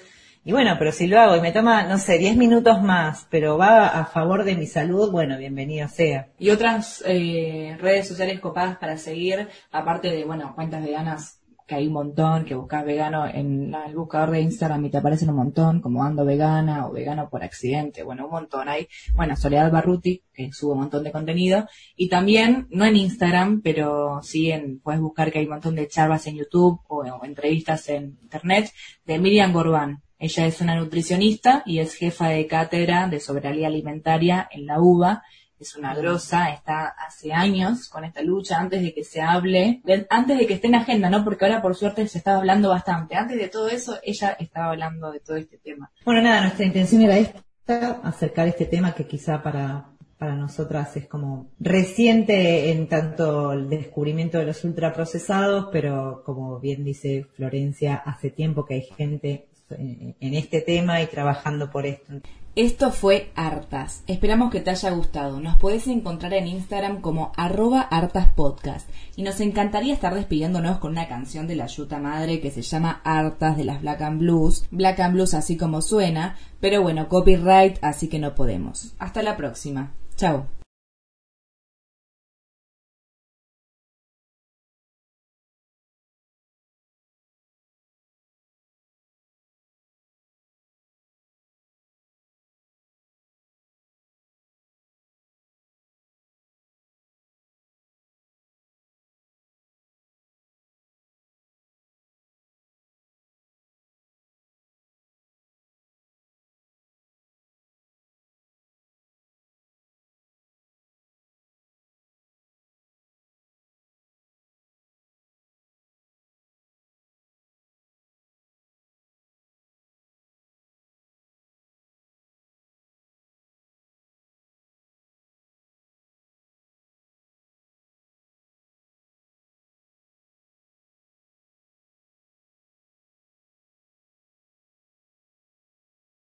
Y 0.46 0.52
bueno, 0.52 0.76
pero 0.78 0.92
si 0.92 1.08
lo 1.08 1.20
hago 1.20 1.38
y 1.38 1.42
me 1.42 1.54
toma, 1.54 1.84
no 1.84 1.98
sé, 1.98 2.18
10 2.18 2.36
minutos 2.36 2.82
más, 2.84 3.26
pero 3.30 3.58
va 3.58 3.88
a 3.88 4.06
favor 4.06 4.44
de 4.44 4.56
mi 4.56 4.68
salud, 4.68 5.10
bueno, 5.10 5.38
bienvenido 5.38 5.88
sea. 5.88 6.28
Y 6.38 6.50
otras 6.50 7.02
eh, 7.08 7.78
redes 7.80 8.10
sociales 8.10 8.42
copadas 8.42 8.78
para 8.78 8.98
seguir, 8.98 9.48
aparte 9.72 10.10
de, 10.10 10.26
bueno, 10.26 10.54
cuentas 10.54 10.84
veganas 10.84 11.40
hay 11.74 11.88
un 11.88 11.94
montón, 11.94 12.46
que 12.46 12.56
buscas 12.56 12.86
vegano 12.86 13.28
en 13.28 13.74
el 13.74 13.96
buscador 13.96 14.32
de 14.32 14.42
Instagram 14.42 14.86
y 14.86 14.90
te 14.90 14.98
aparecen 14.98 15.30
un 15.30 15.38
montón, 15.38 15.82
como 15.82 16.04
ando 16.04 16.26
vegana 16.26 16.88
o 16.88 16.92
vegano 16.92 17.30
por 17.30 17.44
accidente, 17.44 18.04
bueno, 18.04 18.26
un 18.26 18.32
montón. 18.32 18.70
Hay, 18.70 18.88
bueno, 19.14 19.36
Soledad 19.36 19.72
Barruti, 19.72 20.24
que 20.34 20.52
sube 20.52 20.74
un 20.74 20.80
montón 20.80 21.04
de 21.04 21.12
contenido, 21.12 21.68
y 21.96 22.10
también, 22.10 22.68
no 22.70 22.86
en 22.86 22.96
Instagram, 22.96 23.62
pero 23.62 24.22
sí 24.22 24.52
en, 24.52 24.80
puedes 24.80 25.02
buscar 25.02 25.32
que 25.32 25.40
hay 25.40 25.46
un 25.46 25.52
montón 25.52 25.76
de 25.76 25.88
charlas 25.88 26.28
en 26.28 26.38
YouTube 26.38 26.80
o, 26.88 27.04
o 27.04 27.26
entrevistas 27.26 27.90
en 27.90 28.18
Internet 28.22 28.72
de 29.06 29.20
Miriam 29.20 29.52
Gorbán. 29.52 30.02
Ella 30.20 30.46
es 30.46 30.62
una 30.62 30.76
nutricionista 30.76 31.64
y 31.66 31.80
es 31.80 31.96
jefa 31.96 32.30
de 32.30 32.48
cátedra 32.48 33.10
de 33.10 33.20
soberanía 33.20 33.68
alimentaria 33.68 34.48
en 34.52 34.66
la 34.66 34.80
UBA 34.80 35.22
es 35.64 35.76
una 35.76 35.96
grosa, 35.96 36.50
está 36.52 36.88
hace 36.88 37.34
años 37.34 37.90
con 37.90 38.04
esta 38.04 38.22
lucha, 38.22 38.60
antes 38.60 38.82
de 38.82 38.94
que 38.94 39.04
se 39.04 39.22
hable, 39.22 39.82
antes 40.10 40.38
de 40.38 40.46
que 40.46 40.54
esté 40.56 40.68
en 40.68 40.76
agenda, 40.76 41.10
¿no? 41.10 41.24
Porque 41.24 41.46
ahora 41.46 41.62
por 41.62 41.76
suerte 41.76 42.08
se 42.08 42.20
estaba 42.20 42.38
hablando 42.38 42.70
bastante. 42.70 43.16
Antes 43.16 43.38
de 43.38 43.50
todo 43.50 43.68
eso, 43.68 43.98
ella 44.04 44.36
estaba 44.40 44.72
hablando 44.72 45.12
de 45.12 45.20
todo 45.20 45.38
este 45.38 45.58
tema. 45.58 45.92
Bueno, 46.06 46.22
nada, 46.22 46.42
nuestra 46.42 46.66
intención 46.66 47.02
era 47.02 47.18
esta, 47.18 48.00
acercar 48.04 48.48
este 48.48 48.66
tema 48.66 48.94
que 48.94 49.08
quizá 49.08 49.42
para, 49.42 49.90
para 50.18 50.36
nosotras 50.36 50.96
es 50.98 51.08
como 51.08 51.50
reciente 51.60 52.72
en 52.72 52.88
tanto 52.88 53.54
el 53.54 53.70
descubrimiento 53.70 54.38
de 54.38 54.46
los 54.46 54.64
ultraprocesados, 54.64 55.70
pero 55.72 56.24
como 56.26 56.60
bien 56.60 56.84
dice 56.84 57.26
Florencia, 57.36 57.96
hace 57.96 58.30
tiempo 58.30 58.66
que 58.66 58.76
hay 58.76 58.84
gente 58.84 59.48
en 59.78 60.34
este 60.34 60.62
tema 60.62 61.02
y 61.02 61.08
trabajando 61.08 61.70
por 61.72 61.86
esto. 61.86 62.14
Esto 62.56 62.92
fue 62.92 63.32
Hartas. 63.36 64.04
Esperamos 64.06 64.52
que 64.52 64.60
te 64.60 64.70
haya 64.70 64.92
gustado. 64.92 65.40
Nos 65.40 65.58
puedes 65.58 65.88
encontrar 65.88 66.34
en 66.36 66.48
Instagram 66.48 67.02
como 67.02 67.32
arroba 67.36 67.82
hartaspodcast. 67.82 68.88
Y 69.16 69.24
nos 69.24 69.40
encantaría 69.40 69.92
estar 69.92 70.14
despidiéndonos 70.14 70.78
con 70.78 70.92
una 70.92 71.08
canción 71.08 71.48
de 71.48 71.56
la 71.56 71.66
Yuta 71.66 71.98
Madre 71.98 72.42
que 72.42 72.52
se 72.52 72.62
llama 72.62 73.02
Hartas 73.04 73.58
de 73.58 73.64
las 73.64 73.82
Black 73.82 74.02
and 74.02 74.20
Blues. 74.20 74.68
Black 74.70 75.00
and 75.00 75.16
Blues 75.16 75.34
así 75.34 75.58
como 75.58 75.82
suena, 75.82 76.38
pero 76.60 76.84
bueno, 76.84 77.10
copyright, 77.10 77.78
así 77.82 78.08
que 78.08 78.20
no 78.20 78.36
podemos. 78.36 78.94
Hasta 79.00 79.24
la 79.24 79.36
próxima. 79.36 79.92
Chao. 80.16 80.46